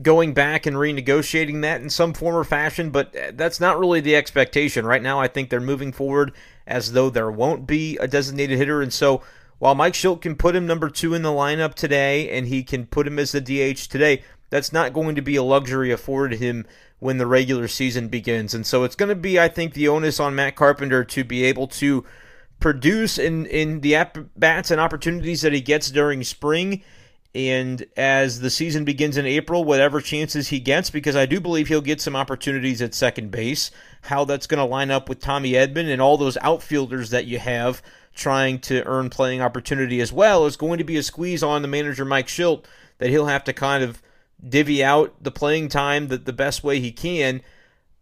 going 0.00 0.32
back 0.32 0.66
and 0.66 0.76
renegotiating 0.76 1.62
that 1.62 1.80
in 1.80 1.90
some 1.90 2.12
form 2.14 2.36
or 2.36 2.44
fashion, 2.44 2.90
but 2.90 3.14
that's 3.32 3.60
not 3.60 3.78
really 3.78 4.00
the 4.00 4.16
expectation. 4.16 4.86
Right 4.86 5.02
now, 5.02 5.20
I 5.20 5.28
think 5.28 5.50
they're 5.50 5.60
moving 5.60 5.92
forward 5.92 6.32
as 6.66 6.92
though 6.92 7.10
there 7.10 7.30
won't 7.30 7.66
be 7.66 7.96
a 7.98 8.06
designated 8.06 8.58
hitter. 8.58 8.80
And 8.80 8.92
so 8.92 9.22
while 9.58 9.74
Mike 9.74 9.94
Shildt 9.94 10.22
can 10.22 10.36
put 10.36 10.54
him 10.54 10.66
number 10.66 10.88
two 10.88 11.14
in 11.14 11.22
the 11.22 11.30
lineup 11.30 11.74
today 11.74 12.30
and 12.30 12.46
he 12.46 12.62
can 12.62 12.86
put 12.86 13.06
him 13.06 13.18
as 13.18 13.32
the 13.32 13.40
DH 13.40 13.88
today, 13.90 14.22
that's 14.50 14.72
not 14.72 14.92
going 14.92 15.14
to 15.16 15.22
be 15.22 15.36
a 15.36 15.42
luxury 15.42 15.90
afforded 15.90 16.38
him 16.38 16.64
when 17.00 17.18
the 17.18 17.26
regular 17.26 17.68
season 17.68 18.08
begins. 18.08 18.54
And 18.54 18.66
so 18.66 18.84
it's 18.84 18.96
going 18.96 19.08
to 19.08 19.14
be, 19.14 19.38
I 19.38 19.48
think, 19.48 19.74
the 19.74 19.88
onus 19.88 20.20
on 20.20 20.34
Matt 20.34 20.56
Carpenter 20.56 21.04
to 21.04 21.24
be 21.24 21.44
able 21.44 21.66
to 21.68 22.04
produce 22.60 23.18
in, 23.18 23.46
in 23.46 23.80
the 23.80 23.96
at 23.96 24.38
bats 24.38 24.70
and 24.70 24.80
opportunities 24.80 25.42
that 25.42 25.52
he 25.52 25.60
gets 25.60 25.90
during 25.90 26.24
spring. 26.24 26.82
And 27.34 27.84
as 27.96 28.40
the 28.40 28.50
season 28.50 28.84
begins 28.84 29.16
in 29.16 29.26
April, 29.26 29.62
whatever 29.62 30.00
chances 30.00 30.48
he 30.48 30.60
gets, 30.60 30.90
because 30.90 31.14
I 31.14 31.26
do 31.26 31.40
believe 31.40 31.68
he'll 31.68 31.80
get 31.80 32.00
some 32.00 32.16
opportunities 32.16 32.82
at 32.82 32.94
second 32.94 33.30
base, 33.30 33.70
how 34.02 34.24
that's 34.24 34.46
going 34.46 34.58
to 34.58 34.64
line 34.64 34.90
up 34.90 35.08
with 35.08 35.20
Tommy 35.20 35.52
Edman 35.52 35.92
and 35.92 36.00
all 36.00 36.16
those 36.16 36.38
outfielders 36.38 37.10
that 37.10 37.26
you 37.26 37.38
have 37.38 37.82
trying 38.14 38.58
to 38.58 38.84
earn 38.84 39.08
playing 39.08 39.40
opportunity 39.40 40.00
as 40.00 40.12
well 40.12 40.44
is 40.44 40.56
going 40.56 40.78
to 40.78 40.84
be 40.84 40.96
a 40.96 41.02
squeeze 41.02 41.42
on 41.42 41.62
the 41.62 41.68
manager 41.68 42.04
Mike 42.04 42.26
Shildt 42.26 42.64
that 42.98 43.10
he'll 43.10 43.26
have 43.26 43.44
to 43.44 43.52
kind 43.52 43.84
of 43.84 44.02
divvy 44.46 44.82
out 44.82 45.14
the 45.22 45.30
playing 45.30 45.68
time 45.68 46.08
the, 46.08 46.18
the 46.18 46.32
best 46.32 46.64
way 46.64 46.80
he 46.80 46.90
can. 46.90 47.40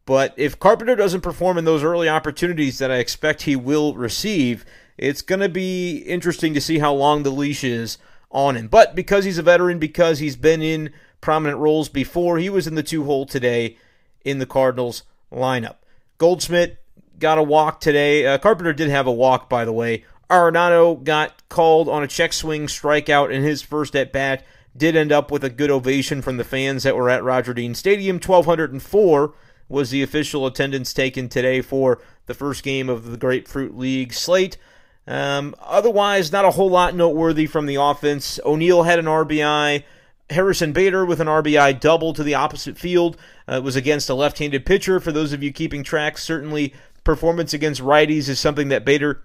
But 0.07 0.35
if 0.37 0.59
Carpenter 0.59 0.95
doesn't 0.95 1.21
perform 1.21 1.59
in 1.59 1.65
those 1.65 1.83
early 1.83 2.09
opportunities 2.09 2.79
that 2.79 2.93
I 2.93 2.97
expect 2.97 3.43
he 3.43 3.57
will 3.57 3.95
receive, 3.95 4.65
it's 4.97 5.21
going 5.21 5.41
to 5.41 5.49
be 5.49 5.99
interesting 5.99 6.55
to 6.55 6.61
see 6.61 6.79
how 6.79 6.95
long 6.95 7.25
the 7.25 7.31
leash 7.31 7.65
is 7.65 7.99
on 8.31 8.57
him. 8.57 8.69
But 8.69 8.95
because 8.95 9.25
he's 9.25 9.39
a 9.39 9.43
veteran, 9.43 9.79
because 9.79 10.21
he's 10.21 10.37
been 10.37 10.63
in 10.63 10.93
prominent 11.21 11.59
roles 11.59 11.89
before, 11.89 12.39
he 12.39 12.49
was 12.49 12.69
in 12.69 12.77
the 12.77 12.85
two 12.85 13.05
hole 13.05 13.27
today 13.27 13.77
in 14.25 14.39
the 14.39 14.47
Cardinals 14.47 15.03
lineup. 15.33 15.77
Goldschmidt 16.19 16.79
got 17.19 17.39
a 17.39 17.43
walk 17.43 17.81
today. 17.81 18.27
Uh, 18.27 18.39
Carpenter 18.39 18.73
did 18.73 18.89
have 18.89 19.09
a 19.09 19.13
walk, 19.13 19.49
by 19.49 19.65
the 19.65 19.73
way. 19.73 20.05
Arenado 20.31 21.03
got 21.03 21.49
called 21.49 21.89
on 21.89 22.03
a 22.03 22.09
check 22.09 22.33
swing 22.33 22.67
strikeout 22.69 23.31
in 23.31 23.43
his 23.43 23.61
first 23.61 23.97
at 23.97 24.13
bat. 24.13 24.45
Did 24.77 24.95
end 24.95 25.11
up 25.11 25.31
with 25.31 25.43
a 25.43 25.51
good 25.51 25.71
ovation 25.71 26.23
from 26.23 26.37
the 26.37 26.45
fans 26.45 26.83
that 26.83 26.97
were 26.97 27.11
at 27.11 27.25
Roger 27.25 27.55
Dean 27.55 27.75
Stadium. 27.75 28.17
1,204 28.17 29.35
was 29.69 29.91
the 29.91 30.03
official 30.03 30.47
attendance 30.47 30.93
taken 30.93 31.29
today 31.29 31.61
for 31.61 32.01
the 32.27 32.35
first 32.35 32.63
game 32.63 32.89
of 32.89 33.11
the 33.11 33.17
Grapefruit 33.17 33.77
League 33.77 34.13
slate. 34.13 34.57
Um, 35.07 35.55
otherwise, 35.61 36.33
not 36.33 36.45
a 36.45 36.53
whole 36.53 36.71
lot 36.71 36.95
noteworthy 36.95 37.47
from 37.47 37.67
the 37.67 37.77
offense. 37.77 38.41
O'Neill 38.45 38.85
had 38.85 38.99
an 38.99 39.07
RBI. 39.07 39.85
Harrison 40.31 40.73
Bader 40.73 41.07
with 41.07 41.21
an 41.21 41.29
RBI 41.29 41.79
double 41.79 42.13
to 42.13 42.25
the 42.25 42.35
opposite 42.35 42.77
field. 42.77 43.17
Uh, 43.49 43.57
it 43.57 43.63
was 43.63 43.77
against 43.77 44.11
a 44.11 44.15
left 44.15 44.39
handed 44.39 44.67
pitcher. 44.67 44.99
For 44.99 45.13
those 45.13 45.33
of 45.33 45.43
you 45.43 45.53
keeping 45.53 45.85
track, 45.85 46.19
certainly 46.19 46.75
performance 47.05 47.55
against 47.55 47.81
righties 47.81 48.29
is 48.29 48.41
something 48.41 48.69
that 48.69 48.85
Bader 48.85 49.23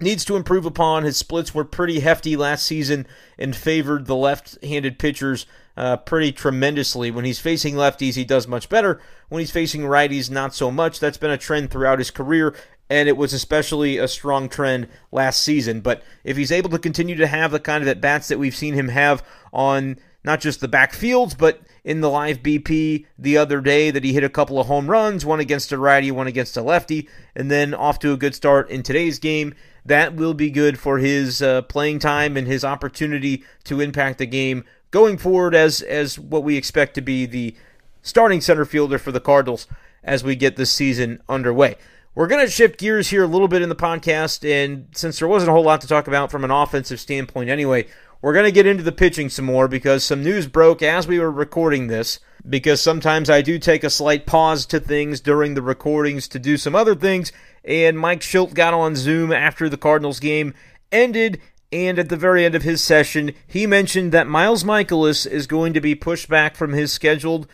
needs 0.00 0.24
to 0.26 0.36
improve 0.36 0.66
upon. 0.66 1.04
His 1.04 1.16
splits 1.16 1.54
were 1.54 1.64
pretty 1.64 2.00
hefty 2.00 2.36
last 2.36 2.66
season 2.66 3.06
and 3.38 3.56
favored 3.56 4.04
the 4.04 4.16
left 4.16 4.62
handed 4.62 4.98
pitchers 4.98 5.46
uh, 5.76 5.96
pretty 5.98 6.32
tremendously. 6.32 7.10
When 7.10 7.24
he's 7.24 7.38
facing 7.38 7.74
lefties, 7.74 8.14
he 8.14 8.24
does 8.24 8.48
much 8.48 8.68
better. 8.68 9.00
When 9.28 9.40
he's 9.40 9.50
facing 9.50 9.82
righties, 9.82 10.30
not 10.30 10.54
so 10.54 10.70
much. 10.70 11.00
That's 11.00 11.18
been 11.18 11.30
a 11.30 11.38
trend 11.38 11.70
throughout 11.70 11.98
his 11.98 12.10
career, 12.10 12.54
and 12.88 13.08
it 13.08 13.16
was 13.16 13.32
especially 13.32 13.98
a 13.98 14.08
strong 14.08 14.48
trend 14.48 14.88
last 15.12 15.42
season. 15.42 15.80
But 15.80 16.02
if 16.24 16.36
he's 16.36 16.52
able 16.52 16.70
to 16.70 16.78
continue 16.78 17.16
to 17.16 17.26
have 17.26 17.50
the 17.50 17.60
kind 17.60 17.82
of 17.82 17.88
at 17.88 18.00
bats 18.00 18.28
that 18.28 18.38
we've 18.38 18.56
seen 18.56 18.74
him 18.74 18.88
have 18.88 19.24
on 19.52 19.98
not 20.26 20.40
just 20.40 20.60
the 20.60 20.68
backfields, 20.68 21.38
but 21.38 21.60
in 21.84 22.00
the 22.00 22.10
live 22.10 22.42
BP 22.42 23.06
the 23.16 23.38
other 23.38 23.60
day 23.60 23.92
that 23.92 24.02
he 24.02 24.12
hit 24.12 24.24
a 24.24 24.28
couple 24.28 24.58
of 24.58 24.66
home 24.66 24.90
runs, 24.90 25.24
one 25.24 25.38
against 25.38 25.70
a 25.70 25.78
righty, 25.78 26.10
one 26.10 26.26
against 26.26 26.56
a 26.56 26.62
lefty, 26.62 27.08
and 27.36 27.48
then 27.48 27.72
off 27.72 28.00
to 28.00 28.12
a 28.12 28.16
good 28.16 28.34
start 28.34 28.68
in 28.68 28.82
today's 28.82 29.20
game. 29.20 29.54
That 29.84 30.14
will 30.14 30.34
be 30.34 30.50
good 30.50 30.80
for 30.80 30.98
his 30.98 31.40
uh, 31.40 31.62
playing 31.62 32.00
time 32.00 32.36
and 32.36 32.48
his 32.48 32.64
opportunity 32.64 33.44
to 33.64 33.80
impact 33.80 34.18
the 34.18 34.26
game 34.26 34.64
going 34.90 35.18
forward 35.18 35.54
as 35.54 35.82
as 35.82 36.18
what 36.18 36.44
we 36.44 36.56
expect 36.56 36.94
to 36.94 37.00
be 37.00 37.26
the 37.26 37.54
starting 38.02 38.40
center 38.40 38.64
fielder 38.64 38.98
for 38.98 39.12
the 39.12 39.20
Cardinals 39.20 39.66
as 40.02 40.22
we 40.22 40.36
get 40.36 40.56
this 40.56 40.70
season 40.70 41.20
underway. 41.28 41.76
We're 42.14 42.28
going 42.28 42.46
to 42.46 42.50
shift 42.50 42.78
gears 42.78 43.10
here 43.10 43.24
a 43.24 43.26
little 43.26 43.48
bit 43.48 43.60
in 43.60 43.68
the 43.68 43.74
podcast, 43.74 44.48
and 44.48 44.86
since 44.92 45.18
there 45.18 45.28
wasn't 45.28 45.50
a 45.50 45.52
whole 45.52 45.64
lot 45.64 45.82
to 45.82 45.86
talk 45.86 46.08
about 46.08 46.30
from 46.30 46.44
an 46.44 46.50
offensive 46.50 46.98
standpoint 46.98 47.50
anyway, 47.50 47.86
we're 48.22 48.32
going 48.32 48.46
to 48.46 48.52
get 48.52 48.66
into 48.66 48.82
the 48.82 48.90
pitching 48.90 49.28
some 49.28 49.44
more 49.44 49.68
because 49.68 50.02
some 50.02 50.24
news 50.24 50.46
broke 50.46 50.82
as 50.82 51.06
we 51.06 51.18
were 51.18 51.30
recording 51.30 51.88
this. 51.88 52.18
Because 52.48 52.80
sometimes 52.80 53.28
I 53.28 53.42
do 53.42 53.58
take 53.58 53.82
a 53.82 53.90
slight 53.90 54.24
pause 54.24 54.66
to 54.66 54.78
things 54.78 55.20
during 55.20 55.54
the 55.54 55.62
recordings 55.62 56.28
to 56.28 56.38
do 56.38 56.56
some 56.56 56.76
other 56.76 56.94
things, 56.94 57.32
and 57.64 57.98
Mike 57.98 58.20
Shildt 58.20 58.54
got 58.54 58.72
on 58.72 58.94
Zoom 58.94 59.32
after 59.32 59.68
the 59.68 59.76
Cardinals 59.76 60.20
game 60.20 60.54
ended, 60.92 61.40
and 61.72 61.98
at 61.98 62.08
the 62.08 62.16
very 62.16 62.44
end 62.44 62.54
of 62.54 62.62
his 62.62 62.80
session, 62.80 63.32
he 63.46 63.66
mentioned 63.66 64.12
that 64.12 64.26
Miles 64.26 64.64
Mikolas 64.64 65.26
is 65.26 65.46
going 65.46 65.72
to 65.72 65.80
be 65.80 65.94
pushed 65.94 66.28
back 66.28 66.56
from 66.56 66.72
his 66.72 66.92
scheduled 66.92 67.46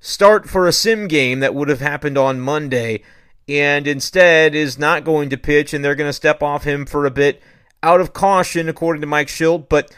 start 0.00 0.48
for 0.48 0.66
a 0.66 0.72
sim 0.72 1.08
game 1.08 1.40
that 1.40 1.54
would 1.54 1.68
have 1.68 1.80
happened 1.80 2.18
on 2.18 2.40
Monday, 2.40 3.02
and 3.48 3.86
instead 3.86 4.54
is 4.54 4.78
not 4.78 5.04
going 5.04 5.30
to 5.30 5.36
pitch, 5.36 5.72
and 5.72 5.84
they're 5.84 5.94
going 5.94 6.08
to 6.08 6.12
step 6.12 6.42
off 6.42 6.64
him 6.64 6.86
for 6.86 7.06
a 7.06 7.10
bit 7.10 7.42
out 7.82 8.00
of 8.00 8.12
caution, 8.12 8.68
according 8.68 9.00
to 9.00 9.06
Mike 9.06 9.28
Shildt, 9.28 9.68
but 9.68 9.94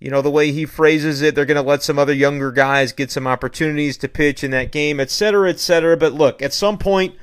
you 0.00 0.10
know, 0.10 0.20
the 0.20 0.30
way 0.30 0.50
he 0.50 0.66
phrases 0.66 1.22
it, 1.22 1.36
they're 1.36 1.44
going 1.44 1.54
to 1.54 1.62
let 1.62 1.84
some 1.84 1.96
other 1.96 2.12
younger 2.12 2.50
guys 2.50 2.92
get 2.92 3.12
some 3.12 3.24
opportunities 3.24 3.96
to 3.98 4.08
pitch 4.08 4.42
in 4.42 4.50
that 4.50 4.72
game, 4.72 4.98
et 4.98 5.12
cetera, 5.12 5.48
et 5.48 5.60
cetera. 5.60 5.96
But 5.96 6.12
look, 6.12 6.42
at 6.42 6.52
some 6.52 6.76
point, 6.76 7.14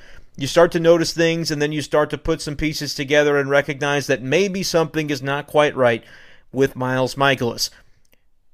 you 0.42 0.48
start 0.48 0.72
to 0.74 0.80
notice 0.80 1.14
things 1.14 1.52
and 1.52 1.62
then 1.62 1.72
you 1.72 1.82
start 1.82 2.10
to 2.12 2.18
put 2.18 2.42
some 2.42 2.56
pieces 2.56 2.94
together 2.94 3.38
and 3.38 3.50
recognize 3.50 4.08
that 4.08 4.22
maybe 4.22 4.64
something 4.64 5.10
is 5.10 5.22
not 5.22 5.48
quite 5.48 5.76
right 5.76 6.04
with 6.52 6.76
Miles 6.76 7.16
Mikolas. 7.16 7.70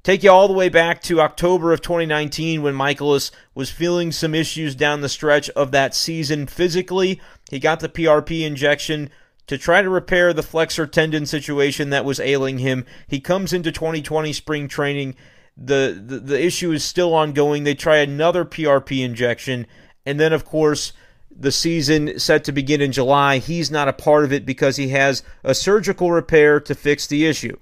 Take 0.04 0.22
you 0.22 0.30
all 0.30 0.48
the 0.48 0.54
way 0.54 0.70
back 0.70 1.02
to 1.04 1.20
October 1.20 1.74
of 1.74 1.82
2019 1.82 2.62
when 2.62 2.76
Mikolas 2.76 3.32
was 3.56 3.72
feeling 3.72 4.12
some 4.12 4.36
issues 4.36 4.76
down 4.76 5.02
the 5.02 5.10
stretch 5.10 5.50
of 5.52 5.72
that 5.72 5.96
season 5.96 6.46
physically. 6.46 7.20
He 7.50 7.58
got 7.58 7.80
the 7.80 7.90
PRP 7.90 8.42
injection 8.42 9.10
to 9.48 9.58
try 9.58 9.82
to 9.82 9.90
repair 9.90 10.32
the 10.32 10.44
flexor 10.44 10.86
tendon 10.86 11.26
situation 11.26 11.90
that 11.90 12.06
was 12.06 12.20
ailing 12.20 12.60
him. 12.60 12.86
He 13.08 13.20
comes 13.20 13.52
into 13.52 13.72
2020 13.72 14.32
spring 14.34 14.68
training. 14.68 15.16
The, 15.58 16.00
the, 16.06 16.20
the 16.20 16.44
issue 16.44 16.72
is 16.72 16.84
still 16.84 17.14
ongoing. 17.14 17.64
They 17.64 17.76
try 17.76 17.98
another 17.98 18.46
PRP 18.46 19.04
injection. 19.04 19.66
And 20.06 20.20
then, 20.20 20.34
of 20.34 20.46
course, 20.46 20.94
the 21.36 21.52
season 21.52 22.18
set 22.18 22.44
to 22.46 22.52
begin 22.52 22.82
in 22.82 22.92
July. 22.92 23.40
He's 23.40 23.70
not 23.70 23.88
a 23.88 23.94
part 23.94 24.24
of 24.24 24.32
it 24.32 24.46
because 24.46 24.78
he 24.78 24.90
has 24.90 25.24
a 25.44 25.54
surgical 25.54 26.12
repair 26.12 26.60
to 26.62 26.76
fix 26.76 27.08
the 27.08 27.26
issue. 27.26 27.58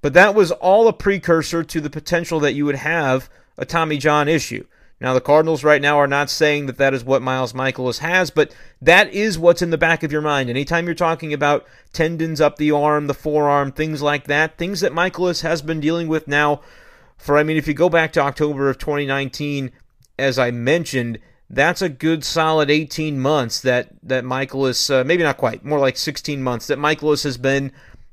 But 0.00 0.12
that 0.14 0.34
was 0.34 0.52
all 0.52 0.86
a 0.86 0.92
precursor 0.92 1.64
to 1.64 1.80
the 1.80 1.90
potential 1.90 2.38
that 2.40 2.54
you 2.54 2.64
would 2.64 2.76
have 2.76 3.28
a 3.56 3.64
Tommy 3.64 3.98
John 3.98 4.28
issue. 4.28 4.64
Now, 5.00 5.14
the 5.14 5.20
Cardinals 5.20 5.62
right 5.62 5.80
now 5.80 5.98
are 5.98 6.08
not 6.08 6.28
saying 6.28 6.66
that 6.66 6.78
that 6.78 6.92
is 6.92 7.04
what 7.04 7.22
Miles 7.22 7.52
Mikolas 7.52 7.98
has, 7.98 8.30
but 8.30 8.52
that 8.82 9.12
is 9.12 9.38
what's 9.38 9.62
in 9.62 9.70
the 9.70 9.78
back 9.78 10.02
of 10.02 10.10
your 10.10 10.22
mind. 10.22 10.50
Anytime 10.50 10.86
you're 10.86 10.94
talking 10.94 11.32
about 11.32 11.66
tendons 11.92 12.40
up 12.40 12.56
the 12.56 12.72
arm, 12.72 13.06
the 13.06 13.14
forearm, 13.14 13.70
things 13.70 14.02
like 14.02 14.24
that, 14.24 14.58
things 14.58 14.80
that 14.80 14.92
Mikolas 14.92 15.42
has 15.42 15.62
been 15.62 15.78
dealing 15.78 16.08
with 16.08 16.26
now 16.26 16.62
for, 17.16 17.38
I 17.38 17.44
mean, 17.44 17.56
if 17.56 17.68
you 17.68 17.74
go 17.74 17.88
back 17.88 18.12
to 18.14 18.20
October 18.20 18.68
of 18.68 18.78
2019, 18.78 19.70
as 20.18 20.38
I 20.38 20.50
mentioned, 20.50 21.18
that's 21.50 21.82
a 21.82 21.88
good 21.88 22.24
solid 22.24 22.70
18 22.70 23.18
months 23.18 23.60
that, 23.60 23.88
that 24.02 24.24
Mikolas, 24.24 24.90
uh, 24.90 25.04
maybe 25.04 25.22
not 25.22 25.38
quite, 25.38 25.64
more 25.64 25.78
like 25.78 25.96
16 25.96 26.42
months, 26.42 26.66
that 26.66 26.78
Mikolas 26.78 27.24
has 27.24 27.38
been 27.38 27.72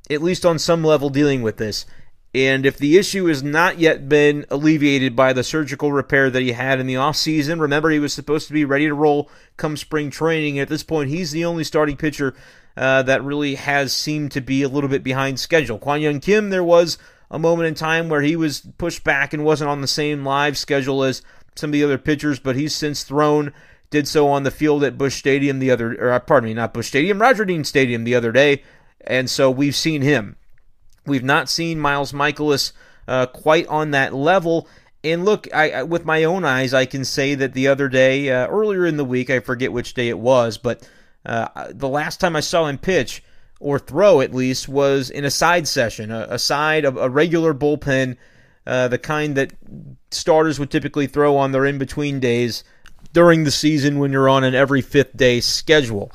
at 0.09 0.21
least 0.21 0.45
on 0.45 0.59
some 0.59 0.83
level 0.83 1.09
dealing 1.09 1.41
with 1.41 1.57
this. 1.57 1.85
And 2.33 2.65
if 2.65 2.77
the 2.77 2.97
issue 2.97 3.27
has 3.27 3.41
not 3.43 3.79
yet 3.79 4.09
been 4.09 4.45
alleviated 4.49 5.15
by 5.15 5.31
the 5.31 5.43
surgical 5.43 5.93
repair 5.93 6.29
that 6.29 6.41
he 6.41 6.51
had 6.51 6.81
in 6.81 6.87
the 6.87 6.95
offseason, 6.95 7.61
remember 7.61 7.89
he 7.89 7.99
was 7.99 8.13
supposed 8.13 8.47
to 8.47 8.53
be 8.53 8.65
ready 8.65 8.87
to 8.87 8.93
roll 8.93 9.29
come 9.55 9.77
spring 9.77 10.09
training. 10.09 10.59
At 10.59 10.67
this 10.67 10.83
point, 10.83 11.09
he's 11.09 11.31
the 11.31 11.45
only 11.45 11.63
starting 11.63 11.95
pitcher 11.95 12.35
uh, 12.75 13.03
that 13.03 13.23
really 13.23 13.55
has 13.55 13.93
seemed 13.93 14.33
to 14.33 14.41
be 14.41 14.63
a 14.63 14.69
little 14.69 14.89
bit 14.89 15.01
behind 15.01 15.39
schedule. 15.39 15.79
Kwang 15.79 16.01
Hyun 16.01 16.21
Kim, 16.21 16.49
there 16.49 16.63
was 16.63 16.97
a 17.31 17.39
moment 17.39 17.67
in 17.67 17.73
time 17.73 18.09
where 18.09 18.21
he 18.21 18.35
was 18.35 18.67
pushed 18.77 19.05
back 19.05 19.33
and 19.33 19.45
wasn't 19.45 19.69
on 19.69 19.79
the 19.79 19.87
same 19.87 20.25
live 20.25 20.57
schedule 20.57 21.03
as 21.03 21.21
some 21.55 21.69
of 21.69 21.73
the 21.73 21.83
other 21.83 21.97
pitchers, 21.97 22.39
but 22.39 22.55
he's 22.55 22.75
since 22.75 23.03
thrown. 23.03 23.53
Did 23.89 24.07
so 24.07 24.27
on 24.27 24.43
the 24.43 24.51
field 24.51 24.83
at 24.83 24.97
Busch 24.97 25.15
Stadium 25.15 25.59
the 25.59 25.71
other, 25.71 25.95
or 25.95 26.11
uh, 26.11 26.19
pardon 26.19 26.49
me, 26.49 26.53
not 26.53 26.73
Busch 26.73 26.87
Stadium, 26.87 27.21
Roger 27.21 27.45
Dean 27.45 27.63
Stadium 27.63 28.03
the 28.03 28.15
other 28.15 28.31
day, 28.31 28.63
and 29.01 29.29
so 29.29 29.49
we've 29.49 29.75
seen 29.75 30.01
him. 30.01 30.35
We've 31.05 31.23
not 31.23 31.49
seen 31.49 31.79
Miles 31.79 32.11
Mikolas 32.11 32.73
uh, 33.07 33.27
quite 33.27 33.67
on 33.67 33.91
that 33.91 34.13
level. 34.13 34.67
And 35.03 35.23
look, 35.23 35.47
I, 35.53 35.83
with 35.83 36.03
my 36.05 36.23
own 36.23 36.43
eyes, 36.43 36.73
I 36.73 36.85
can 36.85 37.05
say 37.05 37.35
that 37.35 37.53
the 37.53 37.67
other 37.67 37.87
day, 37.87 38.29
uh, 38.29 38.47
earlier 38.47 38.85
in 38.85 38.97
the 38.97 39.05
week, 39.05 39.29
I 39.29 39.39
forget 39.39 39.71
which 39.71 39.93
day 39.93 40.09
it 40.09 40.19
was, 40.19 40.57
but 40.57 40.87
Uh, 41.25 41.73
the 41.73 41.89
last 41.89 42.19
time 42.19 42.35
I 42.35 42.41
saw 42.41 42.67
him 42.67 42.77
pitch, 42.77 43.23
or 43.59 43.79
throw 43.79 44.21
at 44.21 44.31
least, 44.31 44.69
was 44.69 45.09
in 45.09 45.25
a 45.25 45.31
side 45.31 45.67
session, 45.67 46.11
a, 46.11 46.27
a 46.29 46.37
side 46.37 46.85
of 46.85 46.97
a 46.97 47.09
regular 47.09 47.51
bullpen, 47.51 48.17
uh, 48.65 48.87
the 48.87 48.97
kind 48.97 49.35
that 49.35 49.53
starters 50.11 50.59
would 50.59 50.71
typically 50.71 51.07
throw 51.07 51.37
on 51.37 51.51
their 51.51 51.65
in 51.65 51.77
between 51.77 52.19
days 52.19 52.63
during 53.13 53.43
the 53.43 53.51
season 53.51 53.99
when 53.99 54.11
you're 54.11 54.29
on 54.29 54.43
an 54.43 54.55
every 54.55 54.81
fifth 54.81 55.15
day 55.15 55.39
schedule. 55.39 56.11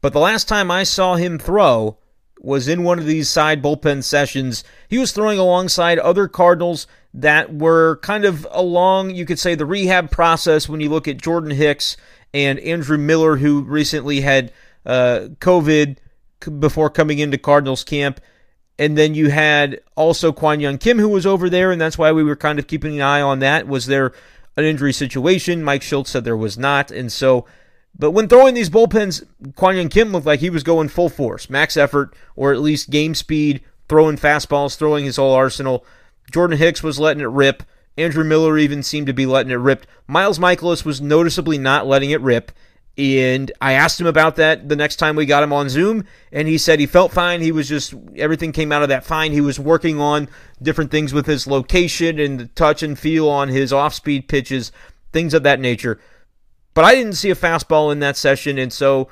But 0.00 0.12
the 0.12 0.20
last 0.20 0.48
time 0.48 0.70
I 0.70 0.82
saw 0.82 1.16
him 1.16 1.38
throw 1.38 1.98
was 2.40 2.68
in 2.68 2.84
one 2.84 2.98
of 2.98 3.06
these 3.06 3.28
side 3.28 3.62
bullpen 3.62 4.04
sessions. 4.04 4.62
He 4.88 4.98
was 4.98 5.12
throwing 5.12 5.38
alongside 5.38 5.98
other 5.98 6.28
Cardinals 6.28 6.86
that 7.14 7.54
were 7.54 7.96
kind 8.02 8.24
of 8.24 8.46
along, 8.50 9.10
you 9.10 9.24
could 9.24 9.38
say, 9.38 9.54
the 9.54 9.66
rehab 9.66 10.10
process 10.10 10.68
when 10.68 10.80
you 10.80 10.90
look 10.90 11.08
at 11.08 11.16
Jordan 11.16 11.50
Hicks 11.50 11.96
and 12.34 12.58
Andrew 12.60 12.98
Miller, 12.98 13.36
who 13.36 13.62
recently 13.62 14.20
had 14.20 14.52
uh, 14.84 15.28
COVID 15.40 15.96
before 16.58 16.90
coming 16.90 17.18
into 17.18 17.38
Cardinals 17.38 17.82
camp. 17.82 18.20
And 18.78 18.96
then 18.96 19.14
you 19.14 19.30
had 19.30 19.80
also 19.96 20.32
Kwang 20.32 20.60
Hyun 20.60 20.78
Kim, 20.78 20.98
who 20.98 21.08
was 21.08 21.26
over 21.26 21.48
there, 21.48 21.72
and 21.72 21.80
that's 21.80 21.96
why 21.96 22.12
we 22.12 22.22
were 22.22 22.36
kind 22.36 22.58
of 22.58 22.66
keeping 22.66 22.96
an 22.96 23.02
eye 23.02 23.22
on 23.22 23.38
that. 23.38 23.66
Was 23.66 23.86
there 23.86 24.12
an 24.56 24.64
injury 24.64 24.92
situation? 24.92 25.62
Mike 25.62 25.80
Shildt 25.82 26.06
said 26.06 26.24
there 26.24 26.36
was 26.36 26.58
not. 26.58 26.90
And 26.90 27.10
so, 27.10 27.46
but 27.98 28.10
when 28.10 28.28
throwing 28.28 28.54
these 28.54 28.68
bullpens, 28.68 29.24
Kwang 29.54 29.76
Hyun 29.76 29.90
Kim 29.90 30.12
looked 30.12 30.26
like 30.26 30.40
he 30.40 30.50
was 30.50 30.62
going 30.62 30.88
full 30.88 31.08
force, 31.08 31.48
max 31.48 31.76
effort, 31.76 32.14
or 32.34 32.52
at 32.52 32.60
least 32.60 32.90
game 32.90 33.14
speed, 33.14 33.62
throwing 33.88 34.16
fastballs, 34.16 34.76
throwing 34.76 35.06
his 35.06 35.16
whole 35.16 35.32
arsenal. 35.32 35.84
Jordan 36.30 36.58
Hicks 36.58 36.82
was 36.82 36.98
letting 36.98 37.22
it 37.22 37.26
rip. 37.26 37.62
Andrew 37.96 38.24
Miller 38.24 38.58
even 38.58 38.82
seemed 38.82 39.06
to 39.06 39.14
be 39.14 39.24
letting 39.24 39.52
it 39.52 39.56
rip. 39.56 39.86
Miles 40.06 40.38
Mikolas 40.38 40.84
was 40.84 41.00
noticeably 41.00 41.56
not 41.56 41.86
letting 41.86 42.10
it 42.10 42.20
rip. 42.20 42.52
And 42.98 43.52
I 43.60 43.72
asked 43.72 44.00
him 44.00 44.06
about 44.06 44.36
that 44.36 44.70
the 44.70 44.76
next 44.76 44.96
time 44.96 45.16
we 45.16 45.26
got 45.26 45.42
him 45.42 45.52
on 45.52 45.68
Zoom, 45.68 46.06
and 46.32 46.48
he 46.48 46.56
said 46.56 46.80
he 46.80 46.86
felt 46.86 47.12
fine. 47.12 47.42
He 47.42 47.52
was 47.52 47.68
just, 47.68 47.94
everything 48.16 48.52
came 48.52 48.72
out 48.72 48.82
of 48.82 48.88
that 48.88 49.04
fine. 49.04 49.32
He 49.32 49.42
was 49.42 49.60
working 49.60 50.00
on 50.00 50.28
different 50.62 50.90
things 50.90 51.12
with 51.12 51.26
his 51.26 51.46
location 51.46 52.18
and 52.18 52.40
the 52.40 52.46
touch 52.46 52.82
and 52.82 52.98
feel 52.98 53.28
on 53.28 53.48
his 53.48 53.70
off 53.70 53.92
speed 53.92 54.28
pitches, 54.28 54.72
things 55.12 55.34
of 55.34 55.42
that 55.42 55.60
nature. 55.60 56.00
But 56.72 56.86
I 56.86 56.94
didn't 56.94 57.14
see 57.14 57.30
a 57.30 57.34
fastball 57.34 57.92
in 57.92 57.98
that 57.98 58.16
session, 58.16 58.56
and 58.56 58.72
so 58.72 59.08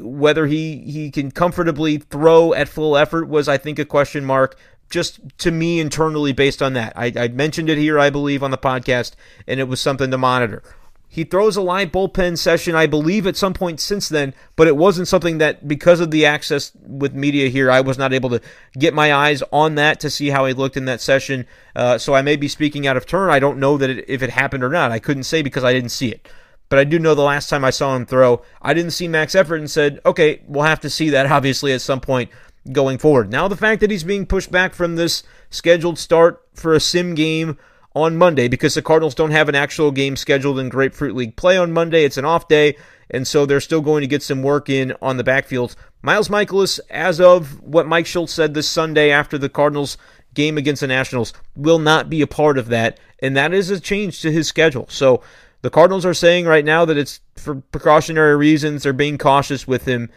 whether 0.00 0.46
he, 0.46 0.78
he 0.78 1.10
can 1.10 1.30
comfortably 1.30 1.98
throw 1.98 2.52
at 2.52 2.68
full 2.68 2.96
effort 2.96 3.28
was, 3.28 3.48
I 3.48 3.58
think, 3.58 3.78
a 3.78 3.84
question 3.84 4.24
mark 4.24 4.58
just 4.90 5.20
to 5.38 5.52
me 5.52 5.78
internally 5.78 6.32
based 6.32 6.60
on 6.60 6.72
that. 6.72 6.92
I, 6.96 7.12
I 7.16 7.28
mentioned 7.28 7.70
it 7.70 7.78
here, 7.78 7.98
I 7.98 8.10
believe, 8.10 8.42
on 8.42 8.50
the 8.50 8.58
podcast, 8.58 9.12
and 9.46 9.60
it 9.60 9.68
was 9.68 9.80
something 9.80 10.10
to 10.10 10.18
monitor. 10.18 10.64
He 11.12 11.24
throws 11.24 11.56
a 11.56 11.60
live 11.60 11.90
bullpen 11.90 12.38
session, 12.38 12.76
I 12.76 12.86
believe, 12.86 13.26
at 13.26 13.36
some 13.36 13.52
point 13.52 13.80
since 13.80 14.08
then, 14.08 14.32
but 14.54 14.68
it 14.68 14.76
wasn't 14.76 15.08
something 15.08 15.38
that, 15.38 15.66
because 15.66 15.98
of 15.98 16.12
the 16.12 16.24
access 16.24 16.70
with 16.86 17.14
media 17.14 17.48
here, 17.48 17.68
I 17.68 17.80
was 17.80 17.98
not 17.98 18.12
able 18.12 18.30
to 18.30 18.40
get 18.78 18.94
my 18.94 19.12
eyes 19.12 19.42
on 19.52 19.74
that 19.74 19.98
to 20.00 20.08
see 20.08 20.28
how 20.28 20.46
he 20.46 20.54
looked 20.54 20.76
in 20.76 20.84
that 20.84 21.00
session. 21.00 21.46
Uh, 21.74 21.98
so 21.98 22.14
I 22.14 22.22
may 22.22 22.36
be 22.36 22.46
speaking 22.46 22.86
out 22.86 22.96
of 22.96 23.06
turn. 23.06 23.28
I 23.28 23.40
don't 23.40 23.58
know 23.58 23.76
that 23.76 23.90
it, 23.90 24.04
if 24.06 24.22
it 24.22 24.30
happened 24.30 24.62
or 24.62 24.68
not. 24.68 24.92
I 24.92 25.00
couldn't 25.00 25.24
say 25.24 25.42
because 25.42 25.64
I 25.64 25.72
didn't 25.72 25.90
see 25.90 26.10
it. 26.10 26.28
But 26.68 26.78
I 26.78 26.84
do 26.84 27.00
know 27.00 27.16
the 27.16 27.22
last 27.22 27.50
time 27.50 27.64
I 27.64 27.70
saw 27.70 27.96
him 27.96 28.06
throw, 28.06 28.42
I 28.62 28.72
didn't 28.72 28.92
see 28.92 29.08
max 29.08 29.34
effort 29.34 29.56
and 29.56 29.68
said, 29.68 29.98
okay, 30.06 30.42
we'll 30.46 30.62
have 30.62 30.80
to 30.80 30.90
see 30.90 31.10
that 31.10 31.26
obviously 31.32 31.72
at 31.72 31.80
some 31.80 32.00
point 32.00 32.30
going 32.70 32.98
forward. 32.98 33.32
Now, 33.32 33.48
the 33.48 33.56
fact 33.56 33.80
that 33.80 33.90
he's 33.90 34.04
being 34.04 34.26
pushed 34.26 34.52
back 34.52 34.74
from 34.74 34.94
this 34.94 35.24
scheduled 35.50 35.98
start 35.98 36.40
for 36.54 36.72
a 36.72 36.78
sim 36.78 37.16
game 37.16 37.58
on 37.94 38.16
Monday 38.16 38.48
because 38.48 38.74
the 38.74 38.82
Cardinals 38.82 39.14
don't 39.14 39.32
have 39.32 39.48
an 39.48 39.54
actual 39.54 39.90
game 39.90 40.16
scheduled 40.16 40.58
in 40.58 40.68
Grapefruit 40.68 41.14
League 41.14 41.36
play 41.36 41.56
on 41.56 41.72
Monday. 41.72 42.04
It's 42.04 42.16
an 42.16 42.24
off 42.24 42.48
day, 42.48 42.76
and 43.10 43.26
so 43.26 43.44
they're 43.44 43.60
still 43.60 43.80
going 43.80 44.02
to 44.02 44.06
get 44.06 44.22
some 44.22 44.42
work 44.42 44.68
in 44.68 44.94
on 45.02 45.16
the 45.16 45.24
backfields. 45.24 45.74
Miles 46.02 46.28
Mikolas, 46.28 46.78
as 46.88 47.20
of 47.20 47.60
what 47.62 47.88
Mike 47.88 48.06
Shildt 48.06 48.28
said 48.28 48.54
this 48.54 48.68
Sunday 48.68 49.10
after 49.10 49.36
the 49.36 49.48
Cardinals 49.48 49.98
game 50.34 50.56
against 50.56 50.80
the 50.80 50.86
Nationals, 50.86 51.32
will 51.56 51.80
not 51.80 52.08
be 52.08 52.22
a 52.22 52.26
part 52.26 52.58
of 52.58 52.68
that, 52.68 52.98
and 53.20 53.36
that 53.36 53.52
is 53.52 53.70
a 53.70 53.80
change 53.80 54.22
to 54.22 54.30
his 54.30 54.46
schedule. 54.46 54.86
So 54.88 55.22
the 55.62 55.70
Cardinals 55.70 56.06
are 56.06 56.14
saying 56.14 56.46
right 56.46 56.64
now 56.64 56.84
that 56.84 56.96
it's 56.96 57.20
for 57.36 57.56
precautionary 57.56 58.36
reasons. 58.36 58.84
They're 58.84 58.92
being 58.92 59.18
cautious 59.18 59.66
with 59.66 59.86
him, 59.86 60.10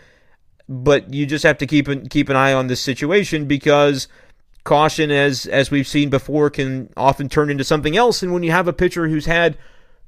but 0.70 1.12
you 1.12 1.26
just 1.26 1.44
have 1.44 1.58
to 1.58 1.68
keep 1.68 1.88
an, 1.88 2.08
keep 2.08 2.30
an 2.30 2.36
eye 2.36 2.54
on 2.54 2.68
this 2.68 2.82
situation 2.82 3.46
because– 3.46 4.08
caution, 4.64 5.12
as 5.12 5.46
as 5.46 5.72
we've 5.72 5.88
seen 5.88 6.10
before, 6.10 6.50
can 6.50 6.92
often 6.96 7.30
turn 7.30 7.50
into 7.50 7.64
something 7.64 7.98
else. 7.98 8.24
And 8.24 8.34
when 8.34 8.44
you 8.44 8.52
have 8.52 8.68
a 8.68 8.74
pitcher 8.74 9.08
who's 9.08 9.26
had 9.26 9.58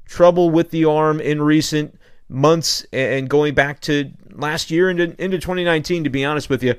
trouble 0.05 0.49
with 0.49 0.71
the 0.71 0.85
arm 0.85 1.19
in 1.19 1.41
recent 1.41 1.99
months 2.29 2.85
and 2.91 3.29
going 3.29 3.53
back 3.53 3.79
to 3.81 4.11
last 4.31 4.71
year 4.71 4.89
into 4.89 5.15
into 5.23 5.37
2019, 5.37 6.03
to 6.03 6.09
be 6.09 6.25
honest 6.25 6.49
with 6.49 6.63
you, 6.63 6.75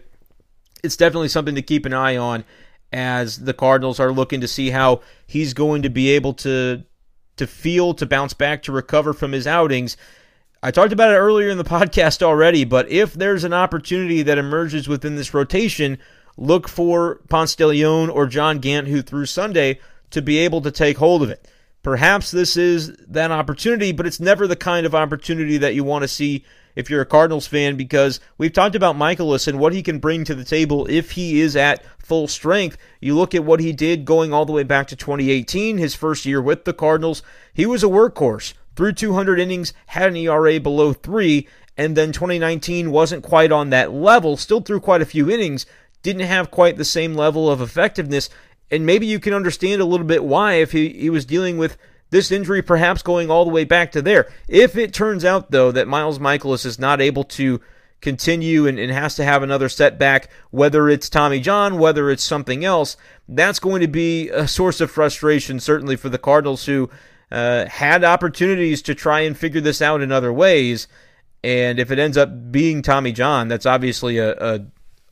it's 0.82 0.96
definitely 0.96 1.28
something 1.28 1.54
to 1.54 1.62
keep 1.62 1.86
an 1.86 1.92
eye 1.92 2.16
on 2.16 2.44
as 2.92 3.44
the 3.44 3.54
Cardinals 3.54 4.00
are 4.00 4.12
looking 4.12 4.40
to 4.40 4.48
see 4.48 4.70
how 4.70 5.00
he's 5.26 5.52
going 5.54 5.82
to 5.82 5.90
be 5.90 6.10
able 6.10 6.32
to 6.32 6.84
to 7.36 7.46
feel 7.46 7.92
to 7.94 8.06
bounce 8.06 8.32
back 8.32 8.62
to 8.62 8.72
recover 8.72 9.12
from 9.12 9.32
his 9.32 9.46
outings. 9.46 9.96
I 10.62 10.70
talked 10.70 10.92
about 10.92 11.12
it 11.12 11.18
earlier 11.18 11.50
in 11.50 11.58
the 11.58 11.64
podcast 11.78 12.22
already, 12.22 12.64
but 12.64 12.88
if 12.88 13.12
there's 13.12 13.44
an 13.44 13.52
opportunity 13.52 14.22
that 14.22 14.38
emerges 14.38 14.88
within 14.88 15.16
this 15.16 15.34
rotation 15.34 15.98
look 16.36 16.68
for 16.68 17.20
Ponce 17.28 17.54
de 17.54 17.66
Leon 17.66 18.10
or 18.10 18.26
John 18.26 18.58
Gant, 18.58 18.88
who 18.88 19.02
threw 19.02 19.26
Sunday, 19.26 19.80
to 20.10 20.22
be 20.22 20.38
able 20.38 20.60
to 20.62 20.70
take 20.70 20.98
hold 20.98 21.22
of 21.22 21.30
it. 21.30 21.48
Perhaps 21.82 22.32
this 22.32 22.56
is 22.56 22.96
that 23.06 23.30
opportunity, 23.30 23.92
but 23.92 24.06
it's 24.06 24.18
never 24.18 24.46
the 24.46 24.56
kind 24.56 24.86
of 24.86 24.94
opportunity 24.94 25.56
that 25.58 25.74
you 25.74 25.84
want 25.84 26.02
to 26.02 26.08
see 26.08 26.44
if 26.74 26.90
you're 26.90 27.00
a 27.00 27.06
Cardinals 27.06 27.46
fan 27.46 27.76
because 27.76 28.20
we've 28.38 28.52
talked 28.52 28.74
about 28.74 28.96
Mikolas 28.96 29.48
and 29.48 29.58
what 29.58 29.72
he 29.72 29.82
can 29.82 29.98
bring 29.98 30.24
to 30.24 30.34
the 30.34 30.44
table 30.44 30.86
if 30.90 31.12
he 31.12 31.40
is 31.40 31.56
at 31.56 31.84
full 31.98 32.28
strength. 32.28 32.76
You 33.00 33.16
look 33.16 33.34
at 33.34 33.44
what 33.44 33.60
he 33.60 33.72
did 33.72 34.04
going 34.04 34.32
all 34.32 34.44
the 34.44 34.52
way 34.52 34.62
back 34.62 34.88
to 34.88 34.96
2018, 34.96 35.78
his 35.78 35.94
first 35.94 36.26
year 36.26 36.42
with 36.42 36.64
the 36.64 36.74
Cardinals. 36.74 37.22
He 37.52 37.66
was 37.66 37.82
a 37.82 37.88
workhorse, 37.88 38.54
threw 38.76 38.92
200 38.92 39.40
innings, 39.40 39.72
had 39.86 40.08
an 40.08 40.16
ERA 40.16 40.60
below 40.60 40.92
3, 40.92 41.48
and 41.76 41.96
then 41.96 42.12
2019 42.12 42.90
wasn't 42.90 43.22
quite 43.22 43.52
on 43.52 43.70
that 43.70 43.92
level, 43.92 44.36
still 44.36 44.60
threw 44.60 44.80
quite 44.80 45.02
a 45.02 45.06
few 45.06 45.30
innings, 45.30 45.66
didn't 46.02 46.26
have 46.26 46.50
quite 46.50 46.76
the 46.76 46.84
same 46.84 47.14
level 47.14 47.50
of 47.50 47.60
effectiveness. 47.60 48.30
And 48.70 48.86
maybe 48.86 49.06
you 49.06 49.20
can 49.20 49.32
understand 49.32 49.80
a 49.80 49.86
little 49.86 50.06
bit 50.06 50.24
why 50.24 50.54
if 50.54 50.72
he, 50.72 50.88
he 50.90 51.10
was 51.10 51.24
dealing 51.24 51.58
with 51.58 51.76
this 52.10 52.30
injury 52.30 52.62
perhaps 52.62 53.02
going 53.02 53.30
all 53.30 53.44
the 53.44 53.50
way 53.50 53.64
back 53.64 53.92
to 53.92 54.02
there. 54.02 54.30
If 54.48 54.76
it 54.76 54.94
turns 54.94 55.24
out, 55.24 55.50
though, 55.50 55.72
that 55.72 55.88
Miles 55.88 56.18
Mikolas 56.18 56.64
is 56.64 56.78
not 56.78 57.00
able 57.00 57.24
to 57.24 57.60
continue 58.00 58.66
and, 58.66 58.78
and, 58.78 58.92
has 58.92 59.16
to 59.16 59.24
have 59.24 59.42
another 59.42 59.68
setback, 59.68 60.30
whether 60.50 60.88
it's 60.88 61.08
Tommy 61.08 61.40
John, 61.40 61.78
whether 61.78 62.10
it's 62.10 62.22
something 62.22 62.64
else, 62.64 62.96
that's 63.28 63.58
going 63.58 63.80
to 63.80 63.88
be 63.88 64.28
a 64.28 64.46
source 64.46 64.80
of 64.80 64.90
frustration, 64.90 65.58
certainly 65.58 65.96
for 65.96 66.08
the 66.08 66.18
Cardinals 66.18 66.66
who 66.66 66.90
uh, 67.32 67.66
had 67.66 68.04
opportunities 68.04 68.82
to 68.82 68.94
try 68.94 69.20
and 69.20 69.36
figure 69.36 69.60
this 69.60 69.82
out 69.82 70.02
in 70.02 70.12
other 70.12 70.32
ways. 70.32 70.86
And 71.42 71.78
if 71.78 71.90
it 71.90 71.98
ends 71.98 72.16
up 72.16 72.52
being 72.52 72.82
Tommy 72.82 73.12
John, 73.12 73.48
that's 73.48 73.66
obviously 73.66 74.18
a, 74.18 74.34
a 74.34 74.66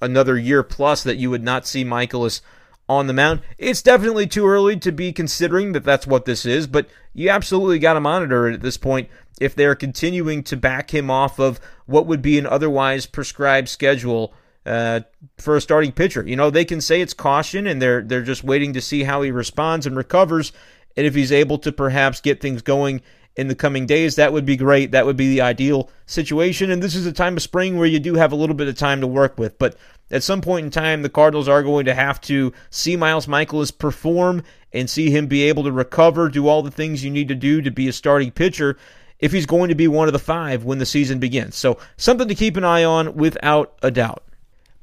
another 0.05 0.39
year 0.39 0.63
plus 0.63 1.03
that 1.03 1.17
you 1.17 1.31
would 1.31 1.43
not 1.43 1.67
see 1.67 1.85
Mikolas 1.85 2.41
on 2.89 3.07
the 3.07 3.13
mound. 3.13 3.41
It's 3.59 3.83
definitely 3.83 4.27
too 4.27 4.47
early 4.47 4.77
to 4.79 4.93
be 4.93 5.13
considering 5.13 5.73
that 5.73 5.85
that's 5.85 6.07
what 6.07 6.27
this 6.27 6.45
is, 6.45 6.67
but 6.67 6.87
you 7.15 7.31
absolutely 7.31 7.79
got 7.79 7.95
to 7.95 8.01
monitor 8.01 8.49
it 8.49 8.55
at 8.55 8.61
this 8.61 8.77
point 8.77 9.09
if 9.41 9.55
they're 9.55 9.75
continuing 9.75 10.43
to 10.45 10.57
back 10.57 10.93
him 10.93 11.11
off 11.11 11.39
of 11.39 11.59
what 11.87 12.07
would 12.07 12.23
be 12.23 12.39
an 12.39 12.47
otherwise 12.47 13.07
prescribed 13.07 13.69
schedule 13.69 14.35
uh, 14.67 15.01
for 15.39 15.57
a 15.57 15.61
starting 15.61 15.93
pitcher. 15.93 16.27
You 16.27 16.37
know, 16.37 16.51
they 16.51 16.65
can 16.65 16.81
say 16.81 17.01
it's 17.01 17.15
caution 17.15 17.67
and 17.67 17.83
they're 17.83 18.03
they're 18.03 18.23
just 18.23 18.45
waiting 18.45 18.73
to 18.75 18.81
see 18.81 19.03
how 19.03 19.23
he 19.23 19.31
responds 19.31 19.87
and 19.87 19.97
recovers 19.97 20.53
and 20.97 21.07
if 21.07 21.15
he's 21.15 21.33
able 21.33 21.59
to 21.59 21.73
perhaps 21.73 22.21
get 22.21 22.41
things 22.41 22.63
going 22.63 23.03
in 23.37 23.49
the 23.49 23.55
coming 23.55 23.85
days, 23.87 24.17
that 24.17 24.33
would 24.33 24.47
be 24.47 24.57
great. 24.57 24.93
That 24.93 25.07
would 25.07 25.17
be 25.17 25.29
the 25.29 25.41
ideal 25.41 25.91
situation. 26.07 26.71
And 26.71 26.83
this 26.83 26.95
is 26.95 27.07
a 27.07 27.13
time 27.13 27.37
of 27.37 27.43
spring 27.43 27.77
where 27.77 27.87
you 27.87 27.99
do 27.99 28.15
have 28.15 28.33
a 28.33 28.37
little 28.37 28.55
bit 28.55 28.69
of 28.69 28.77
time 28.77 29.01
to 29.01 29.07
work 29.07 29.39
with. 29.39 29.59
But 29.59 29.77
at 30.15 30.23
some 30.23 30.41
point 30.41 30.65
in 30.65 30.71
time, 30.71 31.03
the 31.03 31.09
Cardinals 31.09 31.49
are 31.49 31.63
going 31.65 31.87
to 31.87 31.95
have 31.95 32.21
to 32.23 32.53
see 32.71 32.97
Miles 32.97 33.27
Mikolas 33.27 33.77
perform 33.77 34.45
and 34.73 34.89
see 34.89 35.11
him 35.11 35.27
be 35.27 35.43
able 35.43 35.65
to 35.65 35.73
recover, 35.73 36.29
do 36.29 36.47
all 36.47 36.63
the 36.63 36.71
things 36.71 37.05
you 37.05 37.11
need 37.11 37.27
to 37.29 37.35
do 37.35 37.61
to 37.61 37.71
be 37.71 37.89
a 37.89 37.93
starting 37.93 38.31
pitcher 38.31 38.79
if 39.19 39.33
he's 39.33 39.45
going 39.45 39.71
to 39.71 39.75
be 39.75 39.89
one 39.89 40.07
of 40.07 40.13
the 40.13 40.21
five 40.21 40.65
when 40.65 40.79
the 40.79 40.87
season 40.87 41.19
begins. 41.19 41.57
So, 41.57 41.79
something 41.97 42.29
to 42.29 42.35
keep 42.35 42.57
an 42.57 42.63
eye 42.63 42.85
on 42.85 43.15
without 43.17 43.77
a 43.83 43.91
doubt. 43.91 44.23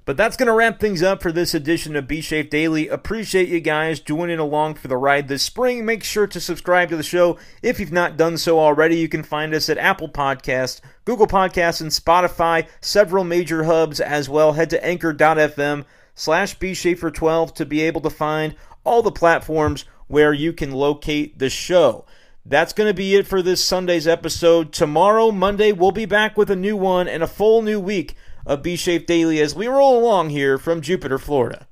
But 0.03 0.17
that's 0.17 0.35
going 0.35 0.47
to 0.47 0.53
wrap 0.53 0.79
things 0.79 1.03
up 1.03 1.21
for 1.21 1.31
this 1.31 1.53
edition 1.53 1.95
of 1.95 2.07
B 2.07 2.21
Shafe 2.21 2.49
Daily. 2.49 2.87
Appreciate 2.87 3.49
you 3.49 3.59
guys 3.59 3.99
joining 3.99 4.39
along 4.39 4.75
for 4.75 4.87
the 4.87 4.97
ride 4.97 5.27
this 5.27 5.43
spring. 5.43 5.85
Make 5.85 6.03
sure 6.03 6.25
to 6.25 6.39
subscribe 6.39 6.89
to 6.89 6.97
the 6.97 7.03
show 7.03 7.37
if 7.61 7.79
you've 7.79 7.91
not 7.91 8.17
done 8.17 8.39
so 8.39 8.59
already. 8.59 8.97
You 8.97 9.07
can 9.07 9.21
find 9.21 9.53
us 9.53 9.69
at 9.69 9.77
Apple 9.77 10.09
Podcasts, 10.09 10.81
Google 11.05 11.27
Podcasts, 11.27 11.81
and 11.81 11.91
Spotify, 11.91 12.67
several 12.81 13.23
major 13.23 13.65
hubs 13.65 13.99
as 13.99 14.27
well. 14.27 14.53
Head 14.53 14.71
to 14.71 14.83
anchor.fm 14.83 15.85
slash 16.15 16.57
bschaefer12 16.57 17.53
to 17.53 17.65
be 17.65 17.81
able 17.81 18.01
to 18.01 18.09
find 18.09 18.55
all 18.83 19.03
the 19.03 19.11
platforms 19.11 19.85
where 20.07 20.33
you 20.33 20.51
can 20.51 20.71
locate 20.71 21.37
the 21.37 21.49
show. 21.49 22.05
that's 22.43 22.73
going 22.73 22.89
to 22.89 22.93
be 22.93 23.15
it 23.15 23.27
for 23.27 23.43
this 23.43 23.63
Sunday's 23.63 24.07
episode. 24.07 24.73
Tomorrow, 24.73 25.29
Monday, 25.29 25.71
we'll 25.71 25.91
be 25.91 26.05
back 26.05 26.35
with 26.35 26.49
a 26.49 26.55
new 26.55 26.75
one 26.75 27.07
and 27.07 27.21
a 27.21 27.27
full 27.27 27.61
new 27.61 27.79
week 27.79 28.15
of 28.45 28.63
B 28.63 28.75
Shafe 28.75 29.05
Daily 29.05 29.39
as 29.39 29.55
we 29.55 29.67
roll 29.67 29.99
along 29.99 30.29
here 30.29 30.57
from 30.57 30.81
Jupiter, 30.81 31.17
Florida. 31.17 31.67